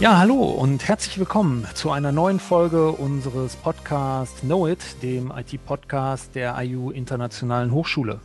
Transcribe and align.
Ja, 0.00 0.16
hallo 0.16 0.44
und 0.44 0.86
herzlich 0.86 1.18
willkommen 1.18 1.66
zu 1.74 1.90
einer 1.90 2.12
neuen 2.12 2.38
Folge 2.38 2.92
unseres 2.92 3.56
Podcasts 3.56 4.42
Know 4.42 4.68
It, 4.68 5.02
dem 5.02 5.32
IT-Podcast 5.34 6.36
der 6.36 6.56
IU 6.56 6.92
Internationalen 6.92 7.72
Hochschule. 7.72 8.20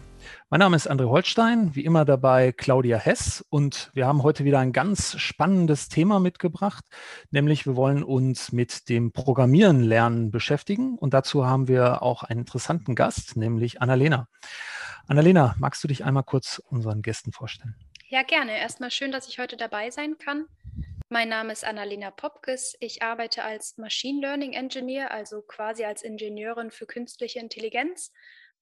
Mein 0.52 0.60
Name 0.60 0.76
ist 0.76 0.88
André 0.88 1.10
Holstein, 1.10 1.74
wie 1.74 1.84
immer 1.84 2.06
dabei 2.06 2.52
Claudia 2.52 2.98
Hess 2.98 3.44
und 3.50 3.90
wir 3.96 4.06
haben 4.06 4.22
heute 4.22 4.46
wieder 4.46 4.60
ein 4.60 4.72
ganz 4.72 5.20
spannendes 5.20 5.90
Thema 5.90 6.20
mitgebracht, 6.20 6.86
nämlich 7.32 7.66
wir 7.66 7.76
wollen 7.76 8.04
uns 8.04 8.52
mit 8.52 8.88
dem 8.88 9.12
Programmieren 9.12 9.82
lernen 9.82 10.30
beschäftigen 10.30 11.00
und 11.00 11.16
dazu 11.16 11.48
haben 11.48 11.68
wir 11.68 12.04
auch 12.04 12.22
einen 12.22 12.42
interessanten 12.42 12.94
Gast, 12.94 13.36
nämlich 13.36 13.82
Annalena. 13.82 14.28
Annalena, 15.08 15.56
magst 15.58 15.84
du 15.84 15.88
dich 15.88 16.06
einmal 16.06 16.24
kurz 16.24 16.62
unseren 16.70 17.02
Gästen 17.02 17.32
vorstellen? 17.32 17.74
Ja, 18.10 18.22
gerne. 18.22 18.56
Erstmal 18.60 18.92
schön, 18.92 19.12
dass 19.12 19.28
ich 19.28 19.40
heute 19.40 19.58
dabei 19.58 19.90
sein 19.90 20.20
kann. 20.20 20.46
Mein 21.14 21.30
Name 21.30 21.54
ist 21.54 21.64
Annalena 21.64 22.10
Popkes. 22.10 22.76
Ich 22.80 23.04
arbeite 23.04 23.44
als 23.44 23.78
Machine 23.78 24.20
Learning 24.20 24.54
Engineer, 24.54 25.12
also 25.12 25.44
quasi 25.44 25.86
als 25.86 26.02
Ingenieurin 26.02 26.72
für 26.72 26.88
künstliche 26.88 27.38
Intelligenz 27.38 28.12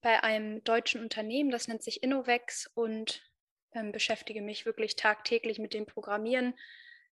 bei 0.02 0.22
einem 0.22 0.62
deutschen 0.66 1.00
Unternehmen, 1.02 1.50
das 1.50 1.70
nennt 1.70 1.82
sich 1.82 2.04
Innovex 2.04 2.70
und 2.74 3.24
ähm, 3.72 3.94
beschäftige 3.94 4.42
mich 4.42 4.66
wirklich 4.66 4.98
tagtäglich 4.98 5.60
mit 5.60 5.74
dem 5.74 5.86
Programmieren 5.86 6.54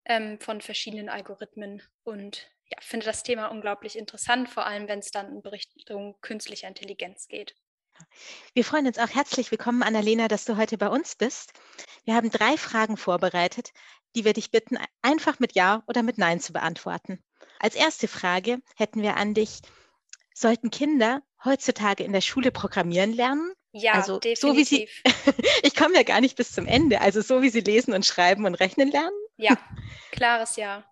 ähm, 0.04 0.42
von 0.42 0.60
verschiedenen 0.60 1.08
Algorithmen 1.08 1.82
und 2.04 2.52
ja, 2.66 2.78
finde 2.82 3.06
das 3.06 3.24
Thema 3.24 3.48
unglaublich 3.48 3.98
interessant, 3.98 4.50
vor 4.50 4.66
allem 4.66 4.90
wenn 4.90 5.00
es 5.00 5.12
dann 5.12 5.32
in 5.32 5.40
Richtung 5.40 6.18
künstlicher 6.20 6.68
Intelligenz 6.68 7.30
geht. 7.30 7.56
Wir 8.54 8.66
freuen 8.66 8.88
uns 8.88 8.98
auch 8.98 9.10
herzlich 9.10 9.52
willkommen, 9.52 9.84
Annalena, 9.84 10.28
dass 10.28 10.46
du 10.46 10.58
heute 10.58 10.78
bei 10.78 10.88
uns 10.88 11.16
bist. 11.16 11.54
Wir 12.06 12.16
haben 12.16 12.30
drei 12.30 12.58
Fragen 12.58 12.98
vorbereitet, 12.98 13.72
die 14.16 14.26
wir 14.26 14.34
dich 14.34 14.52
bitten, 14.52 14.78
einfach 15.02 15.40
mit 15.40 15.56
Ja 15.56 15.84
oder 15.88 16.04
mit 16.04 16.18
Nein 16.18 16.40
zu 16.40 16.54
beantworten. 16.54 17.24
Als 17.60 17.76
erste 17.76 18.08
Frage 18.08 18.60
hätten 18.76 19.02
wir 19.02 19.18
an 19.18 19.34
dich, 19.34 19.62
sollten 20.34 20.72
Kinder 20.72 21.22
heutzutage 21.44 22.04
in 22.04 22.14
der 22.14 22.22
Schule 22.22 22.52
programmieren 22.52 23.14
lernen? 23.14 23.54
Ja, 23.72 23.94
also, 23.94 24.20
definitiv. 24.20 24.40
So 24.40 24.58
wie 24.58 24.64
sie, 24.64 24.90
ich 25.64 25.76
komme 25.76 25.96
ja 25.96 26.04
gar 26.04 26.22
nicht 26.22 26.36
bis 26.36 26.52
zum 26.52 26.66
Ende, 26.66 27.02
also 27.02 27.22
so 27.22 27.42
wie 27.42 27.50
sie 27.50 27.60
lesen 27.60 27.94
und 27.94 28.06
schreiben 28.06 28.46
und 28.46 28.56
rechnen 28.56 28.90
lernen? 28.90 29.16
Ja, 29.38 29.58
klares 30.12 30.56
Ja. 30.56 30.84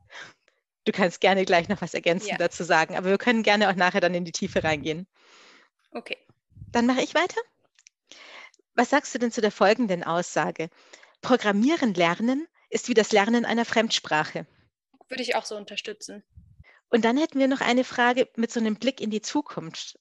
Du 0.86 0.94
kannst 0.94 1.20
gerne 1.20 1.44
gleich 1.44 1.68
noch 1.68 1.82
was 1.82 1.94
ergänzen 1.94 2.30
ja. 2.30 2.38
dazu 2.38 2.64
sagen, 2.64 2.96
aber 2.96 3.10
wir 3.10 3.18
können 3.18 3.44
gerne 3.44 3.70
auch 3.70 3.76
nachher 3.76 4.00
dann 4.00 4.14
in 4.14 4.24
die 4.24 4.32
Tiefe 4.32 4.64
reingehen. 4.64 5.06
Okay. 5.92 6.18
Dann 6.72 6.86
mache 6.86 7.02
ich 7.02 7.14
weiter. 7.14 7.42
Was 8.74 8.92
sagst 8.92 9.14
du 9.14 9.20
denn 9.20 9.32
zu 9.32 9.42
der 9.42 9.52
folgenden 9.52 10.04
Aussage? 10.04 10.70
Programmieren 11.22 11.94
lernen 11.94 12.48
ist 12.70 12.90
wie 12.90 12.94
das 12.94 13.12
Lernen 13.12 13.46
einer 13.46 13.66
Fremdsprache. 13.66 14.46
Würde 15.10 15.24
ich 15.24 15.36
auch 15.36 15.46
so 15.46 15.56
unterstützen. 15.56 16.24
Und 16.90 17.06
dann 17.06 17.18
hätten 17.18 17.40
wir 17.40 17.48
noch 17.48 17.62
eine 17.62 17.84
Frage 17.84 18.30
mit 18.36 18.52
so 18.52 18.60
einem 18.60 18.76
Blick 18.76 19.02
in 19.02 19.10
die 19.10 19.22
Zukunft. 19.22 20.00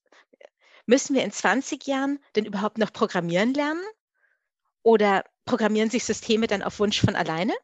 Müssen 0.87 1.17
wir 1.17 1.25
in 1.25 1.33
20 1.33 1.87
Jahren 1.87 2.21
denn 2.37 2.45
überhaupt 2.45 2.79
noch 2.79 2.93
programmieren 2.93 3.55
lernen? 3.55 3.83
Oder 4.83 5.25
programmieren 5.45 5.91
sich 5.91 6.05
Systeme 6.05 6.47
dann 6.47 6.63
auf 6.63 6.79
Wunsch 6.79 7.01
von 7.01 7.17
alleine? 7.17 7.55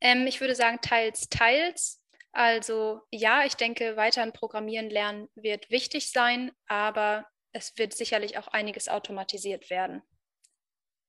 Ähm, 0.00 0.26
ich 0.26 0.40
würde 0.40 0.54
sagen, 0.54 0.78
teils, 0.82 1.28
teils. 1.30 2.02
Also 2.32 3.00
ja, 3.10 3.44
ich 3.44 3.54
denke, 3.54 3.96
weiterhin 3.96 4.32
Programmieren 4.32 4.90
lernen 4.90 5.28
wird 5.34 5.70
wichtig 5.70 6.10
sein, 6.10 6.52
aber 6.66 7.26
es 7.52 7.76
wird 7.78 7.94
sicherlich 7.94 8.36
auch 8.38 8.48
einiges 8.48 8.88
automatisiert 8.88 9.70
werden. 9.70 10.02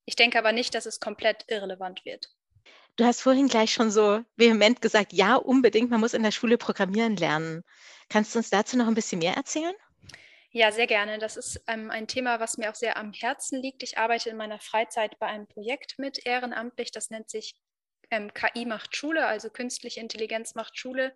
Ich 0.06 0.16
denke 0.16 0.40
aber 0.40 0.54
nicht, 0.54 0.74
dass 0.74 0.86
es 0.86 1.00
komplett 1.00 1.46
irrelevant 1.50 2.06
wird. 2.06 2.30
Du 3.00 3.06
hast 3.06 3.22
vorhin 3.22 3.48
gleich 3.48 3.72
schon 3.72 3.92
so 3.92 4.26
vehement 4.36 4.82
gesagt, 4.82 5.14
ja, 5.14 5.38
unbedingt, 5.38 5.90
man 5.90 6.02
muss 6.02 6.14
in 6.14 6.22
der 6.22 6.32
Schule 6.32 6.58
programmieren 6.58 7.16
lernen. 7.16 7.64
Kannst 8.10 8.36
du 8.36 8.40
uns 8.40 8.50
dazu 8.50 8.76
noch 8.76 8.90
ein 8.90 8.94
bisschen 8.94 9.20
mehr 9.20 9.36
erzählen? 9.36 9.74
Ja, 10.52 10.74
sehr 10.74 10.86
gerne. 10.86 11.18
Das 11.18 11.38
ist 11.38 11.62
ähm, 11.68 11.92
ein 11.92 12.08
Thema, 12.08 12.42
was 12.42 12.58
mir 12.58 12.70
auch 12.70 12.76
sehr 12.76 12.98
am 12.98 13.14
Herzen 13.14 13.62
liegt. 13.62 13.84
Ich 13.84 13.98
arbeite 13.98 14.30
in 14.30 14.36
meiner 14.36 14.60
Freizeit 14.60 15.18
bei 15.18 15.28
einem 15.28 15.48
Projekt 15.48 15.98
mit 15.98 16.26
ehrenamtlich. 16.26 16.92
Das 16.92 17.10
nennt 17.10 17.30
sich 17.30 17.56
ähm, 18.12 18.34
KI 18.34 18.66
macht 18.66 18.98
Schule, 18.98 19.28
also 19.28 19.50
künstliche 19.50 20.02
Intelligenz 20.02 20.54
macht 20.56 20.78
Schule, 20.78 21.16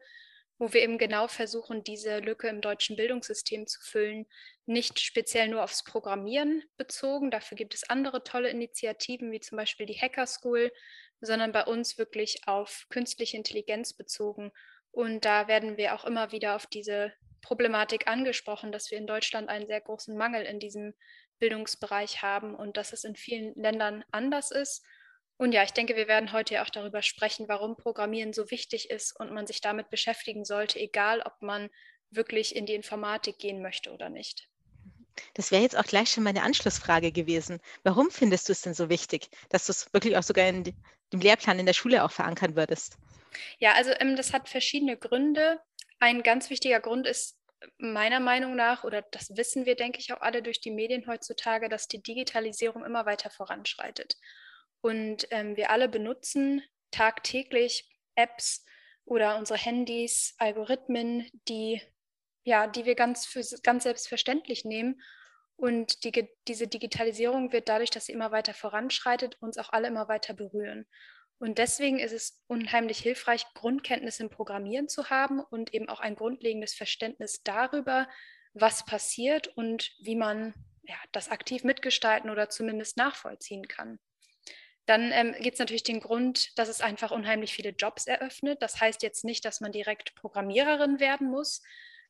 wo 0.60 0.72
wir 0.72 0.84
eben 0.84 0.98
genau 0.98 1.28
versuchen, 1.28 1.84
diese 1.84 2.20
Lücke 2.20 2.48
im 2.48 2.62
deutschen 2.62 2.96
Bildungssystem 2.96 3.68
zu 3.68 3.82
füllen. 3.82 4.26
Nicht 4.66 5.02
speziell 5.02 5.50
nur 5.50 5.62
aufs 5.62 5.84
Programmieren 5.84 6.64
bezogen. 6.78 7.30
Dafür 7.30 7.58
gibt 7.58 7.74
es 7.74 7.90
andere 7.90 8.24
tolle 8.24 8.50
Initiativen, 8.52 9.34
wie 9.34 9.42
zum 9.42 9.58
Beispiel 9.58 9.86
die 9.86 10.00
Hacker 10.00 10.28
School, 10.28 10.72
sondern 11.26 11.52
bei 11.52 11.64
uns 11.64 11.98
wirklich 11.98 12.48
auf 12.48 12.86
künstliche 12.90 13.38
Intelligenz 13.38 13.94
bezogen. 13.94 14.52
Und 14.92 15.26
da 15.26 15.48
werden 15.48 15.78
wir 15.78 15.96
auch 15.96 16.04
immer 16.04 16.32
wieder 16.32 16.56
auf 16.56 16.68
diese 16.68 17.14
Problematik 17.42 18.08
angesprochen, 18.08 18.72
dass 18.72 18.92
wir 18.92 18.98
in 18.98 19.08
Deutschland 19.08 19.50
einen 19.50 19.68
sehr 19.68 19.82
großen 19.82 20.16
Mangel 20.18 20.44
in 20.44 20.60
diesem 20.60 20.94
Bildungsbereich 21.40 22.22
haben 22.22 22.56
und 22.56 22.78
dass 22.78 22.94
es 22.94 23.04
in 23.04 23.16
vielen 23.16 23.54
Ländern 23.56 24.04
anders 24.12 24.52
ist. 24.52 24.86
Und 25.38 25.52
ja, 25.52 25.64
ich 25.64 25.72
denke, 25.72 25.96
wir 25.96 26.08
werden 26.08 26.32
heute 26.32 26.62
auch 26.62 26.70
darüber 26.70 27.02
sprechen, 27.02 27.48
warum 27.48 27.76
Programmieren 27.76 28.34
so 28.34 28.52
wichtig 28.52 28.90
ist 28.90 29.18
und 29.20 29.32
man 29.32 29.48
sich 29.48 29.62
damit 29.62 29.90
beschäftigen 29.90 30.46
sollte, 30.46 30.80
egal 30.80 31.22
ob 31.22 31.42
man 31.42 31.70
wirklich 32.12 32.56
in 32.56 32.66
die 32.66 32.76
Informatik 32.76 33.40
gehen 33.40 33.62
möchte 33.62 33.92
oder 33.92 34.10
nicht. 34.10 34.48
Das 35.34 35.52
wäre 35.52 35.62
jetzt 35.62 35.78
auch 35.78 35.86
gleich 35.86 36.10
schon 36.10 36.24
meine 36.24 36.44
Anschlussfrage 36.44 37.12
gewesen. 37.12 37.60
Warum 37.84 38.10
findest 38.12 38.48
du 38.48 38.52
es 38.52 38.62
denn 38.62 38.74
so 38.74 38.90
wichtig, 38.90 39.30
dass 39.50 39.66
du 39.66 39.72
es 39.72 39.94
wirklich 39.94 40.18
auch 40.18 40.24
sogar 40.24 40.48
in 40.48 40.64
dem 40.64 41.20
Lehrplan 41.20 41.60
in 41.60 41.66
der 41.66 41.74
Schule 41.74 42.04
auch 42.04 42.12
verankern 42.12 42.56
würdest? 42.56 42.98
Ja, 43.60 43.74
also 43.74 43.92
ähm, 44.00 44.16
das 44.16 44.34
hat 44.34 44.50
verschiedene 44.50 44.98
Gründe. 44.98 45.60
Ein 46.00 46.24
ganz 46.24 46.50
wichtiger 46.50 46.80
Grund 46.80 47.08
ist 47.08 47.38
meiner 47.78 48.20
Meinung 48.20 48.56
nach, 48.56 48.84
oder 48.84 49.02
das 49.02 49.36
wissen 49.38 49.66
wir, 49.66 49.76
denke 49.76 50.00
ich, 50.00 50.14
auch 50.14 50.22
alle 50.22 50.42
durch 50.42 50.60
die 50.60 50.72
Medien 50.72 51.08
heutzutage, 51.08 51.70
dass 51.70 51.88
die 51.88 52.02
Digitalisierung 52.02 52.84
immer 52.84 53.06
weiter 53.06 53.30
voranschreitet. 53.30 54.18
Und 54.82 55.28
ähm, 55.32 55.56
wir 55.56 55.70
alle 55.70 55.88
benutzen 55.88 56.62
tagtäglich 56.92 57.90
Apps 58.16 58.66
oder 59.06 59.38
unsere 59.38 59.60
Handys, 59.60 60.36
Algorithmen, 60.38 61.30
die 61.48 61.82
ja, 62.44 62.68
die 62.68 62.86
wir 62.86 62.96
ganz, 62.96 63.26
für, 63.26 63.44
ganz 63.64 63.84
selbstverständlich 63.84 64.66
nehmen. 64.66 65.02
Und 65.56 66.04
die, 66.04 66.30
diese 66.48 66.68
Digitalisierung 66.68 67.52
wird 67.52 67.70
dadurch, 67.70 67.90
dass 67.90 68.06
sie 68.06 68.12
immer 68.12 68.32
weiter 68.32 68.54
voranschreitet, 68.54 69.38
uns 69.42 69.58
auch 69.58 69.72
alle 69.72 69.88
immer 69.88 70.08
weiter 70.08 70.34
berühren. 70.34 70.86
Und 71.40 71.58
deswegen 71.58 72.00
ist 72.00 72.14
es 72.14 72.42
unheimlich 72.48 73.00
hilfreich, 73.00 73.46
Grundkenntnisse 73.54 74.24
im 74.24 74.30
Programmieren 74.30 74.88
zu 74.88 75.10
haben 75.10 75.40
und 75.40 75.74
eben 75.74 75.90
auch 75.90 76.00
ein 76.00 76.16
grundlegendes 76.16 76.74
Verständnis 76.74 77.44
darüber, 77.44 78.08
was 78.54 78.86
passiert 78.86 79.48
und 79.50 79.92
wie 80.00 80.16
man 80.16 80.54
ja, 80.84 80.96
das 81.12 81.30
aktiv 81.30 81.64
mitgestalten 81.64 82.30
oder 82.30 82.50
zumindest 82.50 82.98
nachvollziehen 82.98 83.68
kann. 83.68 84.00
Dann 84.86 85.12
ähm, 85.14 85.34
gibt 85.40 85.54
es 85.54 85.60
natürlich 85.60 85.84
den 85.84 86.02
Grund, 86.02 86.58
dass 86.58 86.68
es 86.68 86.82
einfach 86.82 87.12
unheimlich 87.12 87.54
viele 87.54 87.70
Jobs 87.70 88.06
eröffnet. 88.06 88.62
Das 88.62 88.82
heißt 88.82 89.02
jetzt 89.02 89.24
nicht, 89.24 89.46
dass 89.46 89.62
man 89.62 89.72
direkt 89.72 90.14
Programmiererin 90.16 91.00
werden 91.00 91.30
muss, 91.30 91.62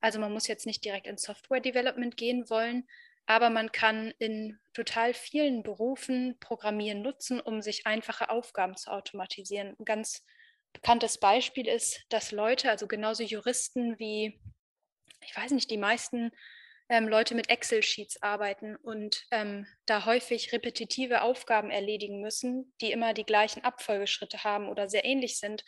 also 0.03 0.19
man 0.19 0.33
muss 0.33 0.47
jetzt 0.47 0.65
nicht 0.65 0.83
direkt 0.83 1.07
in 1.07 1.17
Software 1.17 1.61
Development 1.61 2.17
gehen 2.17 2.49
wollen, 2.49 2.85
aber 3.25 3.49
man 3.49 3.71
kann 3.71 4.13
in 4.19 4.59
total 4.73 5.13
vielen 5.13 5.63
Berufen 5.63 6.37
Programmieren 6.41 7.01
nutzen, 7.01 7.39
um 7.39 7.61
sich 7.61 7.87
einfache 7.87 8.29
Aufgaben 8.29 8.75
zu 8.75 8.91
automatisieren. 8.91 9.77
Ein 9.79 9.85
ganz 9.85 10.25
bekanntes 10.73 11.17
Beispiel 11.19 11.69
ist, 11.69 12.03
dass 12.09 12.33
Leute, 12.33 12.69
also 12.69 12.85
genauso 12.85 13.23
Juristen 13.23 13.97
wie, 13.97 14.41
ich 15.21 15.37
weiß 15.37 15.51
nicht, 15.51 15.71
die 15.71 15.77
meisten 15.77 16.31
ähm, 16.89 17.07
Leute 17.07 17.33
mit 17.33 17.49
Excel-Sheets 17.49 18.21
arbeiten 18.21 18.75
und 18.75 19.25
ähm, 19.31 19.65
da 19.85 20.03
häufig 20.03 20.51
repetitive 20.51 21.21
Aufgaben 21.21 21.71
erledigen 21.71 22.19
müssen, 22.19 22.73
die 22.81 22.91
immer 22.91 23.13
die 23.13 23.25
gleichen 23.25 23.63
Abfolgeschritte 23.63 24.43
haben 24.43 24.67
oder 24.67 24.89
sehr 24.89 25.05
ähnlich 25.05 25.39
sind. 25.39 25.63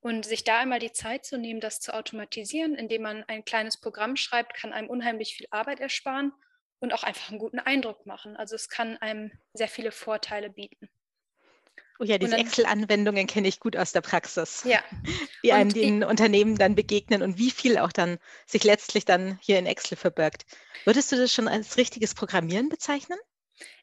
Und 0.00 0.24
sich 0.24 0.44
da 0.44 0.60
einmal 0.60 0.78
die 0.78 0.92
Zeit 0.92 1.24
zu 1.24 1.38
nehmen, 1.38 1.60
das 1.60 1.80
zu 1.80 1.92
automatisieren, 1.92 2.74
indem 2.74 3.02
man 3.02 3.24
ein 3.24 3.44
kleines 3.44 3.80
Programm 3.80 4.16
schreibt, 4.16 4.54
kann 4.54 4.72
einem 4.72 4.88
unheimlich 4.88 5.34
viel 5.34 5.48
Arbeit 5.50 5.80
ersparen 5.80 6.32
und 6.78 6.92
auch 6.92 7.02
einfach 7.02 7.30
einen 7.30 7.40
guten 7.40 7.58
Eindruck 7.58 8.06
machen. 8.06 8.36
Also 8.36 8.54
es 8.54 8.68
kann 8.68 8.96
einem 8.98 9.32
sehr 9.54 9.68
viele 9.68 9.90
Vorteile 9.90 10.50
bieten. 10.50 10.88
Oh 12.00 12.04
ja, 12.04 12.16
diese 12.16 12.36
Excel-Anwendungen 12.36 13.26
kenne 13.26 13.48
ich 13.48 13.58
gut 13.58 13.76
aus 13.76 13.90
der 13.90 14.02
Praxis. 14.02 14.62
Ja. 14.64 14.84
Wie 15.42 15.52
einem 15.52 15.72
die 15.72 15.82
in 15.82 16.04
Unternehmen 16.04 16.56
dann 16.56 16.76
begegnen 16.76 17.22
und 17.22 17.38
wie 17.38 17.50
viel 17.50 17.76
auch 17.76 17.90
dann 17.90 18.18
sich 18.46 18.62
letztlich 18.62 19.04
dann 19.04 19.38
hier 19.42 19.58
in 19.58 19.66
Excel 19.66 19.96
verbirgt. 19.96 20.44
Würdest 20.84 21.10
du 21.10 21.16
das 21.16 21.32
schon 21.32 21.48
als 21.48 21.76
richtiges 21.76 22.14
Programmieren 22.14 22.68
bezeichnen? 22.68 23.18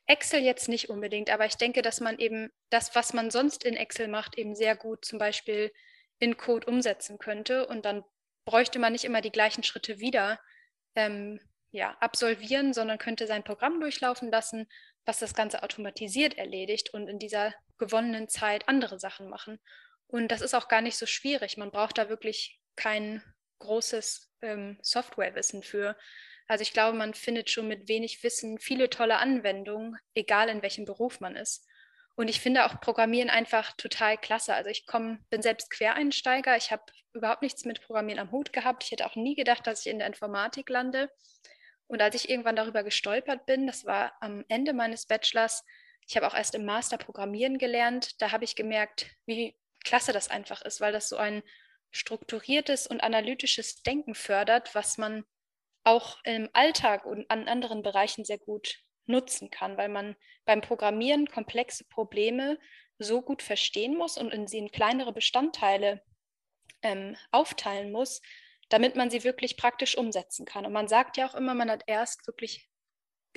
Excel 0.08 0.42
jetzt 0.42 0.70
nicht 0.70 0.90
unbedingt, 0.90 1.30
aber 1.30 1.46
ich 1.46 1.56
denke, 1.56 1.82
dass 1.82 2.00
man 2.00 2.18
eben 2.20 2.52
das, 2.70 2.96
was 2.96 3.14
man 3.14 3.32
sonst 3.32 3.66
in 3.66 3.76
Excel 3.76 4.08
macht, 4.08 4.38
eben 4.38 4.56
sehr 4.56 4.76
gut 4.76 5.04
zum 5.04 5.20
Beispiel 5.20 5.72
in 6.20 6.38
Code 6.38 6.68
umsetzen 6.68 7.18
könnte. 7.18 7.68
Und 7.68 7.86
dann 7.86 8.04
bräuchte 8.46 8.80
man 8.80 8.94
nicht 8.94 9.06
immer 9.06 9.22
die 9.22 9.32
gleichen 9.32 9.64
Schritte 9.64 10.00
wieder 10.00 10.40
ähm, 10.96 11.40
ja, 11.72 11.98
absolvieren, 12.00 12.74
sondern 12.74 12.98
könnte 12.98 13.28
sein 13.28 13.44
Programm 13.44 13.80
durchlaufen 13.80 14.32
lassen, 14.32 14.68
was 15.06 15.20
das 15.20 15.34
Ganze 15.34 15.62
automatisiert 15.62 16.38
erledigt 16.38 16.94
und 16.94 17.08
in 17.08 17.20
dieser 17.20 17.54
gewonnenen 17.78 18.30
Zeit 18.30 18.68
andere 18.68 19.00
Sachen 19.00 19.30
machen. 19.30 19.60
Und 20.08 20.30
das 20.30 20.42
ist 20.42 20.54
auch 20.54 20.68
gar 20.68 20.82
nicht 20.82 20.98
so 20.98 21.06
schwierig. 21.06 21.58
Man 21.58 21.72
braucht 21.72 21.98
da 21.98 22.10
wirklich 22.10 22.60
kein 22.76 23.22
großes 23.60 24.32
ähm, 24.42 24.78
Softwarewissen 24.82 25.64
für. 25.64 25.98
Also 26.48 26.62
ich 26.62 26.74
glaube, 26.74 26.98
man 26.98 27.14
findet 27.14 27.50
schon 27.50 27.68
mit 27.68 27.88
wenig 27.88 28.24
Wissen 28.24 28.60
viele 28.60 28.90
tolle 28.90 29.18
Anwendungen, 29.18 29.98
egal 30.14 30.50
in 30.50 30.62
welchem 30.62 30.86
Beruf 30.86 31.20
man 31.20 31.36
ist. 31.36 31.68
Und 32.16 32.30
ich 32.30 32.40
finde 32.40 32.66
auch 32.66 32.80
Programmieren 32.80 33.30
einfach 33.30 33.74
total 33.74 34.18
klasse. 34.18 34.54
Also 34.54 34.70
ich 34.70 34.86
komm, 34.86 35.26
bin 35.30 35.42
selbst 35.42 35.70
Quereinsteiger. 35.70 36.56
Ich 36.56 36.72
habe 36.72 36.84
überhaupt 37.14 37.42
nichts 37.42 37.66
mit 37.66 37.82
Programmieren 37.82 38.20
am 38.20 38.32
Hut 38.32 38.54
gehabt. 38.54 38.84
Ich 38.84 38.92
hätte 38.92 39.06
auch 39.06 39.16
nie 39.16 39.36
gedacht, 39.36 39.68
dass 39.68 39.86
ich 39.86 39.92
in 39.92 40.00
der 40.00 40.08
Informatik 40.08 40.70
lande. 40.70 41.10
Und 41.88 42.02
als 42.02 42.16
ich 42.16 42.30
irgendwann 42.30 42.56
darüber 42.56 42.84
gestolpert 42.84 43.46
bin, 43.46 43.68
das 43.68 43.86
war 43.86 44.14
am 44.22 44.44
Ende 44.48 44.74
meines 44.74 45.06
Bachelors, 45.06 45.64
ich 46.08 46.16
habe 46.16 46.28
auch 46.28 46.36
erst 46.36 46.56
im 46.56 46.66
Master 46.66 46.98
Programmieren 46.98 47.58
gelernt, 47.58 48.22
da 48.22 48.32
habe 48.32 48.44
ich 48.44 48.56
gemerkt, 48.56 49.08
wie 49.26 49.56
klasse 49.84 50.14
das 50.14 50.30
einfach 50.30 50.62
ist, 50.62 50.82
weil 50.82 50.94
das 50.94 51.10
so 51.10 51.18
ein 51.18 51.44
strukturiertes 51.92 52.88
und 52.88 53.02
analytisches 53.02 53.82
Denken 53.84 54.16
fördert, 54.16 54.74
was 54.76 54.98
man 54.98 55.26
auch 55.84 56.18
im 56.24 56.50
Alltag 56.54 57.06
und 57.06 57.30
an 57.30 57.48
anderen 57.48 57.84
Bereichen 57.84 58.26
sehr 58.26 58.40
gut 58.40 58.85
nutzen 59.06 59.50
kann, 59.52 59.78
weil 59.78 59.90
man 59.90 60.16
beim 60.46 60.62
Programmieren 60.62 61.28
komplexe 61.28 61.86
Probleme 61.86 62.60
so 62.98 63.22
gut 63.22 63.42
verstehen 63.42 63.98
muss 63.98 64.18
und 64.18 64.34
in 64.34 64.48
sie 64.48 64.58
in 64.58 64.72
kleinere 64.72 65.14
Bestandteile 65.14 66.02
ähm, 66.82 67.18
aufteilen 67.32 67.92
muss, 67.92 68.22
damit 68.70 68.96
man 68.96 69.10
sie 69.10 69.24
wirklich 69.24 69.58
praktisch 69.58 69.98
umsetzen 69.98 70.46
kann. 70.46 70.66
Und 70.66 70.74
man 70.74 70.88
sagt 70.88 71.18
ja 71.18 71.28
auch 71.28 71.36
immer, 71.36 71.54
man 71.54 71.70
hat 71.70 71.84
erst 71.88 72.26
wirklich, 72.28 72.70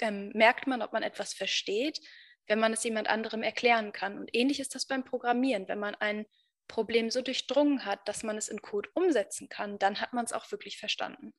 ähm, 0.00 0.30
merkt 0.34 0.66
man, 0.66 0.82
ob 0.82 0.92
man 0.92 1.02
etwas 1.02 1.34
versteht, 1.34 2.00
wenn 2.46 2.60
man 2.60 2.72
es 2.72 2.84
jemand 2.84 3.08
anderem 3.08 3.42
erklären 3.42 3.92
kann. 3.92 4.18
Und 4.18 4.30
ähnlich 4.32 4.60
ist 4.60 4.74
das 4.74 4.86
beim 4.86 5.04
Programmieren. 5.04 5.68
Wenn 5.68 5.78
man 5.78 5.94
ein 5.96 6.26
Problem 6.66 7.10
so 7.10 7.20
durchdrungen 7.22 7.84
hat, 7.84 8.06
dass 8.08 8.22
man 8.22 8.36
es 8.36 8.48
in 8.48 8.62
Code 8.62 8.88
umsetzen 8.94 9.48
kann, 9.48 9.78
dann 9.78 10.00
hat 10.00 10.12
man 10.12 10.24
es 10.24 10.32
auch 10.32 10.50
wirklich 10.50 10.78
verstanden. 10.78 11.34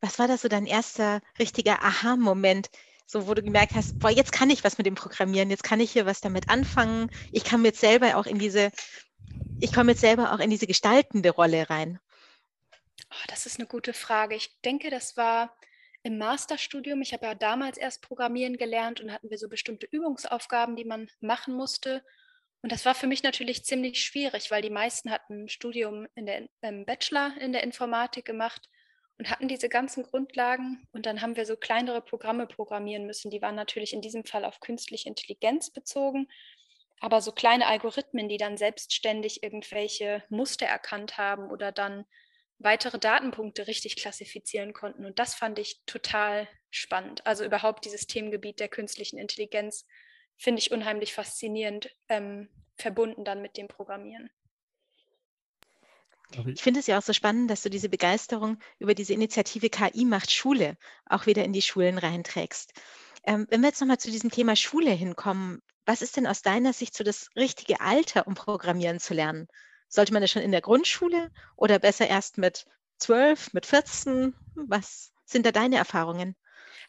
Was 0.00 0.18
war 0.18 0.28
das 0.28 0.42
so 0.42 0.48
dein 0.48 0.66
erster 0.66 1.20
richtiger 1.38 1.82
Aha-Moment, 1.82 2.70
so 3.06 3.26
wo 3.26 3.34
du 3.34 3.42
gemerkt 3.42 3.74
hast, 3.74 3.98
boah, 3.98 4.10
jetzt 4.10 4.32
kann 4.32 4.50
ich 4.50 4.62
was 4.62 4.78
mit 4.78 4.86
dem 4.86 4.94
Programmieren, 4.94 5.50
jetzt 5.50 5.64
kann 5.64 5.80
ich 5.80 5.90
hier 5.90 6.06
was 6.06 6.20
damit 6.20 6.48
anfangen. 6.48 7.10
Ich 7.32 7.42
kann 7.42 7.64
jetzt 7.64 7.80
selber 7.80 8.16
auch 8.16 8.26
in 8.26 8.38
diese, 8.38 8.70
ich 9.60 9.72
komme 9.72 9.92
jetzt 9.92 10.02
selber 10.02 10.32
auch 10.32 10.38
in 10.38 10.50
diese 10.50 10.66
gestaltende 10.66 11.30
Rolle 11.30 11.68
rein. 11.70 11.98
Oh, 13.10 13.24
das 13.28 13.46
ist 13.46 13.58
eine 13.58 13.66
gute 13.66 13.94
Frage. 13.94 14.34
Ich 14.34 14.60
denke, 14.60 14.90
das 14.90 15.16
war 15.16 15.56
im 16.02 16.18
Masterstudium. 16.18 17.00
Ich 17.00 17.12
habe 17.12 17.26
ja 17.26 17.34
damals 17.34 17.78
erst 17.78 18.02
Programmieren 18.02 18.56
gelernt 18.56 19.00
und 19.00 19.10
hatten 19.10 19.30
wir 19.30 19.38
so 19.38 19.48
bestimmte 19.48 19.86
Übungsaufgaben, 19.86 20.76
die 20.76 20.84
man 20.84 21.08
machen 21.20 21.54
musste. 21.54 22.04
Und 22.62 22.72
das 22.72 22.84
war 22.84 22.94
für 22.94 23.06
mich 23.06 23.22
natürlich 23.22 23.64
ziemlich 23.64 24.04
schwierig, 24.04 24.50
weil 24.50 24.62
die 24.62 24.70
meisten 24.70 25.10
hatten 25.10 25.44
ein 25.44 25.48
Studium 25.48 26.06
in 26.14 26.26
der, 26.26 26.48
im 26.60 26.84
Bachelor 26.84 27.34
in 27.40 27.52
der 27.52 27.62
Informatik 27.62 28.24
gemacht 28.24 28.68
und 29.18 29.30
hatten 29.30 29.48
diese 29.48 29.68
ganzen 29.68 30.04
Grundlagen. 30.04 30.86
Und 30.92 31.06
dann 31.06 31.20
haben 31.20 31.36
wir 31.36 31.44
so 31.44 31.56
kleinere 31.56 32.00
Programme 32.00 32.46
programmieren 32.46 33.06
müssen. 33.06 33.30
Die 33.30 33.42
waren 33.42 33.56
natürlich 33.56 33.92
in 33.92 34.00
diesem 34.00 34.24
Fall 34.24 34.44
auf 34.44 34.60
künstliche 34.60 35.08
Intelligenz 35.08 35.70
bezogen, 35.70 36.28
aber 37.00 37.20
so 37.20 37.32
kleine 37.32 37.66
Algorithmen, 37.66 38.28
die 38.28 38.38
dann 38.38 38.56
selbstständig 38.56 39.42
irgendwelche 39.42 40.24
Muster 40.28 40.66
erkannt 40.66 41.18
haben 41.18 41.50
oder 41.50 41.72
dann 41.72 42.04
weitere 42.58 42.98
Datenpunkte 42.98 43.66
richtig 43.66 43.96
klassifizieren 43.96 44.72
konnten. 44.72 45.04
Und 45.04 45.18
das 45.18 45.34
fand 45.34 45.58
ich 45.58 45.80
total 45.86 46.48
spannend. 46.70 47.26
Also 47.26 47.44
überhaupt 47.44 47.84
dieses 47.84 48.06
Themengebiet 48.06 48.60
der 48.60 48.68
künstlichen 48.68 49.18
Intelligenz 49.18 49.86
finde 50.36 50.60
ich 50.60 50.70
unheimlich 50.70 51.12
faszinierend, 51.12 51.90
ähm, 52.08 52.48
verbunden 52.76 53.24
dann 53.24 53.42
mit 53.42 53.56
dem 53.56 53.68
Programmieren. 53.68 54.30
Ich 56.46 56.62
finde 56.62 56.80
es 56.80 56.86
ja 56.86 56.98
auch 56.98 57.02
so 57.02 57.12
spannend, 57.12 57.50
dass 57.50 57.62
du 57.62 57.70
diese 57.70 57.88
Begeisterung 57.88 58.58
über 58.78 58.94
diese 58.94 59.14
Initiative 59.14 59.70
KI 59.70 60.04
macht 60.04 60.30
Schule 60.30 60.76
auch 61.06 61.26
wieder 61.26 61.44
in 61.44 61.52
die 61.52 61.62
Schulen 61.62 61.98
reinträgst. 61.98 62.72
Ähm, 63.24 63.46
wenn 63.50 63.62
wir 63.62 63.68
jetzt 63.68 63.80
nochmal 63.80 63.98
zu 63.98 64.10
diesem 64.10 64.30
Thema 64.30 64.54
Schule 64.54 64.90
hinkommen, 64.90 65.62
was 65.86 66.02
ist 66.02 66.16
denn 66.16 66.26
aus 66.26 66.42
deiner 66.42 66.72
Sicht 66.72 66.94
so 66.94 67.02
das 67.02 67.30
richtige 67.34 67.80
Alter, 67.80 68.26
um 68.26 68.34
Programmieren 68.34 69.00
zu 69.00 69.14
lernen? 69.14 69.48
Sollte 69.88 70.12
man 70.12 70.20
das 70.20 70.30
schon 70.30 70.42
in 70.42 70.52
der 70.52 70.60
Grundschule 70.60 71.30
oder 71.56 71.78
besser 71.78 72.06
erst 72.06 72.36
mit 72.36 72.66
12, 72.98 73.54
mit 73.54 73.64
14? 73.64 74.34
Was 74.54 75.12
sind 75.24 75.46
da 75.46 75.52
deine 75.52 75.76
Erfahrungen? 75.76 76.36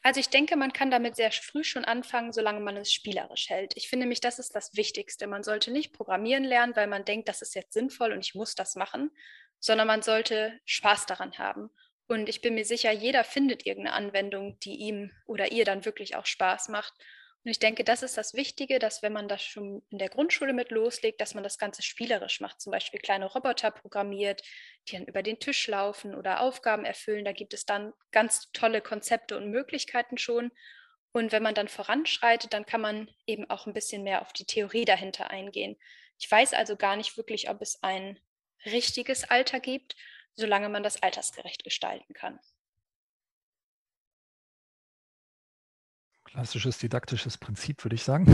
Also 0.02 0.22
ich 0.22 0.30
denke, 0.30 0.56
man 0.56 0.72
kann 0.72 0.92
damit 0.92 1.18
sehr 1.18 1.32
früh 1.32 1.64
schon 1.64 1.84
anfangen, 1.84 2.32
solange 2.32 2.62
man 2.62 2.78
es 2.78 2.92
spielerisch 2.94 3.50
hält. 3.50 3.74
Ich 3.76 3.90
finde 3.90 4.06
mich, 4.06 4.22
das 4.22 4.40
ist 4.40 4.56
das 4.56 4.76
Wichtigste. 4.76 5.28
Man 5.28 5.44
sollte 5.44 5.72
nicht 5.72 5.92
programmieren 5.92 6.46
lernen, 6.46 6.76
weil 6.76 6.88
man 6.88 7.04
denkt, 7.04 7.28
das 7.28 7.42
ist 7.42 7.54
jetzt 7.54 7.74
sinnvoll 7.74 8.14
und 8.14 8.26
ich 8.26 8.34
muss 8.34 8.56
das 8.56 8.76
machen, 8.76 9.12
sondern 9.60 9.88
man 9.88 10.02
sollte 10.02 10.58
Spaß 10.66 11.06
daran 11.06 11.38
haben. 11.38 11.70
Und 12.08 12.30
ich 12.30 12.42
bin 12.42 12.56
mir 12.56 12.66
sicher, 12.66 12.92
jeder 12.92 13.24
findet 13.24 13.66
irgendeine 13.66 13.96
Anwendung, 13.96 14.58
die 14.62 14.76
ihm 14.78 15.12
oder 15.28 15.52
ihr 15.52 15.66
dann 15.66 15.86
wirklich 15.86 16.16
auch 16.16 16.26
Spaß 16.26 16.70
macht. 16.70 16.94
Und 17.46 17.52
ich 17.52 17.60
denke, 17.60 17.86
das 17.86 18.04
ist 18.04 18.18
das 18.18 18.34
Wichtige, 18.34 18.80
dass 18.80 19.02
wenn 19.02 19.14
man 19.14 19.30
das 19.30 19.42
schon 19.42 19.82
in 19.90 19.98
der 19.98 20.10
Grundschule 20.10 20.52
mit 20.52 20.72
loslegt, 20.72 21.22
dass 21.22 21.34
man 21.34 21.44
das 21.44 21.58
Ganze 21.58 21.82
spielerisch 21.82 22.42
macht, 22.42 22.60
zum 22.60 22.72
Beispiel 22.72 23.00
kleine 23.00 23.28
Roboter 23.28 23.72
programmiert, 23.72 24.42
die 24.88 24.98
dann 24.98 25.06
über 25.06 25.24
den 25.24 25.40
Tisch 25.40 25.68
laufen 25.68 26.16
oder 26.16 26.42
Aufgaben 26.42 26.84
erfüllen. 26.84 27.24
Da 27.24 27.32
gibt 27.32 27.54
es 27.54 27.66
dann 27.66 27.94
ganz 28.12 28.52
tolle 28.52 28.82
Konzepte 28.82 29.38
und 29.38 29.52
Möglichkeiten 29.52 30.18
schon. 30.18 30.52
Und 31.14 31.32
wenn 31.32 31.42
man 31.42 31.56
dann 31.56 31.70
voranschreitet, 31.70 32.54
dann 32.54 32.66
kann 32.66 32.82
man 32.82 33.10
eben 33.26 33.50
auch 33.50 33.68
ein 33.68 33.74
bisschen 33.74 34.04
mehr 34.04 34.22
auf 34.22 34.34
die 34.34 34.46
Theorie 34.46 34.86
dahinter 34.86 35.32
eingehen. 35.32 35.78
Ich 36.20 36.30
weiß 36.30 36.54
also 36.54 36.76
gar 36.76 36.98
nicht 36.98 37.16
wirklich, 37.16 37.50
ob 37.50 37.62
es 37.62 37.82
ein 37.82 38.20
richtiges 38.66 39.24
Alter 39.24 39.62
gibt, 39.62 39.96
solange 40.36 40.68
man 40.68 40.84
das 40.84 41.02
altersgerecht 41.02 41.64
gestalten 41.64 42.14
kann. 42.14 42.40
Klassisches 46.40 46.78
didaktisches 46.78 47.38
Prinzip, 47.38 47.84
würde 47.84 47.96
ich 47.96 48.04
sagen. 48.06 48.26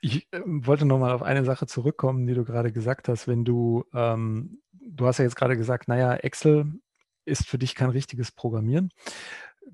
ich 0.00 0.32
äh, 0.32 0.40
wollte 0.44 0.84
nochmal 0.84 1.10
auf 1.10 1.24
eine 1.24 1.44
Sache 1.44 1.66
zurückkommen, 1.66 2.24
die 2.24 2.34
du 2.34 2.44
gerade 2.44 2.70
gesagt 2.70 3.08
hast. 3.08 3.26
Wenn 3.26 3.44
du, 3.44 3.84
ähm, 3.92 4.60
du 4.70 5.08
hast 5.08 5.18
ja 5.18 5.24
jetzt 5.24 5.34
gerade 5.34 5.56
gesagt, 5.56 5.88
naja, 5.88 6.14
Excel 6.14 6.66
ist 7.24 7.48
für 7.48 7.58
dich 7.58 7.74
kein 7.74 7.90
richtiges 7.90 8.30
Programmieren. 8.30 8.90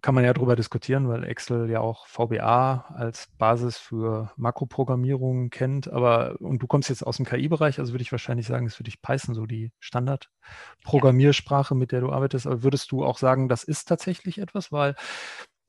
Kann 0.00 0.14
man 0.14 0.25
ja 0.25 0.33
darüber 0.33 0.57
diskutieren, 0.57 1.11
weil 1.11 1.25
Excel 1.25 1.69
ja 1.69 1.81
auch 1.81 2.07
VBA 2.07 2.87
als 2.95 3.28
Basis 3.37 3.76
für 3.76 4.33
Makroprogrammierung 4.37 5.50
kennt. 5.50 5.93
Aber 5.93 6.40
und 6.40 6.62
du 6.62 6.66
kommst 6.66 6.88
jetzt 6.88 7.07
aus 7.07 7.19
dem 7.19 7.26
KI-Bereich, 7.26 7.81
also 7.81 7.93
würde 7.93 8.02
ich 8.02 8.12
wahrscheinlich 8.12 8.47
sagen, 8.47 8.64
ist 8.64 8.76
für 8.76 8.83
dich 8.83 9.02
Python 9.02 9.35
so 9.35 9.45
die 9.45 9.73
Standardprogrammiersprache, 9.78 11.75
mit 11.75 11.93
der 11.93 12.00
du 12.00 12.12
arbeitest. 12.12 12.47
Aber 12.47 12.62
würdest 12.62 12.90
du 12.93 13.04
auch 13.04 13.19
sagen, 13.19 13.50
das 13.50 13.62
ist 13.62 13.88
tatsächlich 13.88 14.38
etwas, 14.38 14.73
weil 14.73 14.95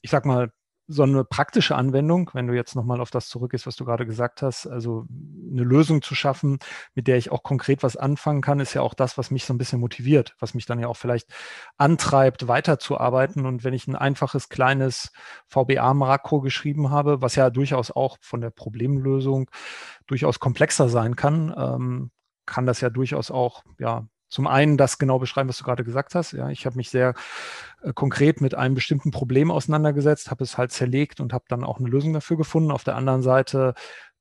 ich 0.06 0.12
sag 0.12 0.24
mal, 0.24 0.52
so 0.88 1.02
eine 1.02 1.24
praktische 1.26 1.76
Anwendung, 1.76 2.30
wenn 2.34 2.46
du 2.46 2.54
jetzt 2.54 2.76
nochmal 2.76 3.02
auf 3.02 3.10
das 3.10 3.28
zurückgehst, 3.28 3.66
was 3.66 3.76
du 3.76 3.86
gerade 3.86 4.06
gesagt 4.06 4.44
hast, 4.44 4.68
also 4.68 5.08
eine 5.52 5.64
Lösung 5.64 6.04
zu 6.04 6.14
schaffen, 6.14 6.60
mit 6.94 7.08
der 7.08 7.18
ich 7.18 7.32
auch 7.32 7.42
konkret 7.42 7.82
was 7.82 7.98
anfangen 7.98 8.42
kann, 8.42 8.60
ist 8.60 8.76
ja 8.76 8.84
auch 8.84 8.94
das, 8.94 9.18
was 9.18 9.32
mich 9.32 9.46
so 9.46 9.54
ein 9.56 9.58
bisschen 9.58 9.80
motiviert, 9.80 10.36
was 10.40 10.54
mich 10.54 10.68
dann 10.68 10.80
ja 10.80 10.88
auch 10.88 10.96
vielleicht 10.96 11.34
antreibt, 11.78 12.48
weiterzuarbeiten. 12.48 13.48
Und 13.48 13.64
wenn 13.64 13.74
ich 13.74 13.88
ein 13.88 13.96
einfaches 13.96 14.48
kleines 14.48 15.12
VBA-Makro 15.48 16.42
geschrieben 16.42 16.92
habe, 16.92 17.20
was 17.20 17.34
ja 17.34 17.50
durchaus 17.50 17.90
auch 17.90 18.18
von 18.22 18.42
der 18.42 18.52
Problemlösung 18.52 19.50
durchaus 20.06 20.40
komplexer 20.40 20.88
sein 20.88 21.16
kann, 21.16 21.52
ähm, 21.58 22.12
kann 22.46 22.68
das 22.68 22.80
ja 22.82 22.92
durchaus 22.92 23.32
auch 23.32 23.64
ja, 23.80 24.06
zum 24.30 24.48
einen 24.48 24.78
das 24.78 24.98
genau 24.98 25.20
beschreiben, 25.20 25.50
was 25.50 25.58
du 25.58 25.64
gerade 25.64 25.84
gesagt 25.84 26.16
hast. 26.16 26.34
Ja, 26.34 26.50
ich 26.50 26.66
habe 26.66 26.78
mich 26.78 26.90
sehr 26.90 27.14
äh, 27.82 27.94
konkret 27.94 28.42
mit 28.42 28.56
einem 28.56 28.76
bestimmten 28.76 29.12
Problem 29.12 29.52
auseinandergesetzt, 29.52 30.32
habe 30.32 30.44
es 30.44 30.58
halt 30.58 30.72
zerlegt 30.72 31.20
und 31.20 31.34
habe 31.34 31.46
dann 31.48 31.64
auch 31.64 31.80
eine 31.80 31.90
Lösung 31.90 32.14
dafür 32.14 32.38
gefunden. 32.38 32.72
Auf 32.72 32.84
der 32.84 32.96
anderen 32.96 33.22
Seite 33.22 33.74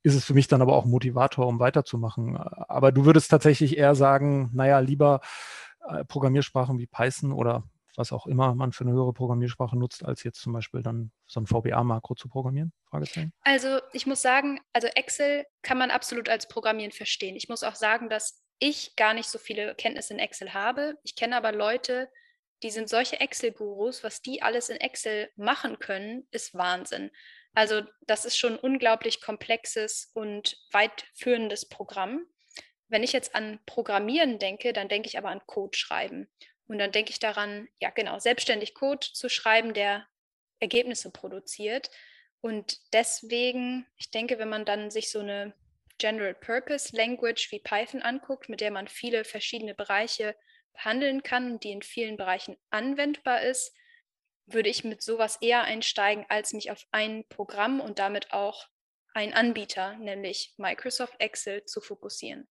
ist 0.03 0.15
es 0.15 0.25
für 0.25 0.35
mich 0.35 0.49
dann 0.49 0.63
aber 0.63 0.77
auch 0.77 0.85
Motivator, 0.85 1.47
um 1.47 1.59
weiterzumachen. 1.59 2.37
Aber 2.37 2.93
du 2.93 3.07
würdest 3.07 3.31
tatsächlich 3.31 3.77
eher 3.79 3.95
sagen, 3.95 4.51
naja, 4.53 4.79
lieber 4.81 5.21
äh, 5.89 6.05
Programmiersprachen 6.05 6.79
wie 6.79 6.87
Python 6.87 7.33
oder 7.33 7.65
was 7.97 8.13
auch 8.13 8.27
immer 8.27 8.55
man 8.55 8.73
für 8.73 8.85
eine 8.85 8.93
höhere 8.93 9.13
Programmiersprache 9.13 9.79
nutzt, 9.79 10.05
als 10.05 10.25
jetzt 10.25 10.41
zum 10.41 10.53
Beispiel 10.53 10.83
dann 10.83 11.13
so 11.27 11.41
ein 11.41 11.47
VBA-Makro 11.47 12.15
zu 12.15 12.29
programmieren? 12.29 12.73
Also 13.43 13.79
ich 13.93 14.07
muss 14.07 14.21
sagen, 14.21 14.61
also 14.73 14.89
Excel 14.89 15.45
kann 15.63 15.79
man 15.79 15.91
absolut 15.91 16.29
als 16.29 16.49
Programmieren 16.49 16.93
verstehen. 16.93 17.37
Ich 17.37 17.49
muss 17.49 17.63
auch 17.63 17.77
sagen, 17.77 18.09
dass 18.09 18.44
ich 18.65 18.97
gar 18.97 19.13
nicht 19.13 19.29
so 19.29 19.39
viele 19.39 19.75
Kenntnisse 19.75 20.15
in 20.15 20.19
Excel 20.19 20.55
habe. 20.55 20.99
Ich 21.03 21.17
kenne 21.17 21.37
aber 21.37 21.53
Leute, 21.53 22.11
die 22.63 22.71
sind 22.71 22.89
solche 22.89 23.21
Excel-Gurus, 23.21 24.03
was 24.03 24.23
die 24.23 24.41
alles 24.41 24.71
in 24.71 24.79
Excel 24.79 25.31
machen 25.37 25.79
können, 25.79 26.27
ist 26.31 26.55
Wahnsinn. 26.55 27.11
Also 27.53 27.83
das 28.07 28.25
ist 28.25 28.39
schon 28.39 28.55
ein 28.55 28.59
unglaublich 28.59 29.21
komplexes 29.21 30.11
und 30.15 30.57
weitführendes 30.73 31.69
Programm. 31.69 32.27
Wenn 32.89 33.03
ich 33.03 33.13
jetzt 33.13 33.35
an 33.35 33.61
Programmieren 33.67 34.39
denke, 34.39 34.73
dann 34.73 34.89
denke 34.89 35.09
ich 35.09 35.19
aber 35.19 35.29
an 35.29 35.47
Code 35.47 35.77
schreiben. 35.77 36.31
Und 36.67 36.79
dann 36.79 36.91
denke 36.91 37.11
ich 37.11 37.19
daran, 37.19 37.69
ja 37.81 37.91
genau, 37.91 38.19
selbstständig 38.19 38.75
Code 38.75 39.07
zu 39.13 39.29
schreiben, 39.29 39.75
der 39.75 40.07
Ergebnisse 40.59 41.11
produziert. 41.11 41.91
Und 42.41 42.79
deswegen, 42.95 43.87
ich 43.99 44.11
denke, 44.11 44.39
wenn 44.39 44.49
man 44.49 44.65
dann 44.65 44.91
sich 44.91 45.11
so 45.11 45.21
eine 45.21 45.55
General 45.99 46.35
Purpose 46.35 46.95
Language 46.97 47.51
wie 47.51 47.61
Python 47.61 48.03
anguckt, 48.03 48.49
mit 48.49 48.61
der 48.61 48.71
man 48.71 48.89
viele 48.89 49.25
verschiedene 49.25 49.75
Bereiche 49.75 50.37
behandeln 50.73 51.23
kann, 51.23 51.61
die 51.61 51.71
in 51.71 51.83
vielen 51.83 52.17
Bereichen 52.17 52.57
anwendbar 52.71 53.43
ist, 53.43 53.73
würde 54.47 54.69
ich 54.69 54.85
mit 54.85 55.03
sowas 55.03 55.39
eher 55.41 55.63
einsteigen, 55.63 56.27
als 56.29 56.53
mich 56.53 56.71
auf 56.71 56.87
ein 56.91 57.25
Programm 57.29 57.81
und 57.81 57.99
damit 57.99 58.33
auch 58.33 58.69
einen 59.15 59.33
Anbieter, 59.33 59.97
nämlich 59.97 60.55
Microsoft 60.59 61.15
Excel, 61.19 61.65
zu 61.65 61.81
fokussieren. 61.81 62.49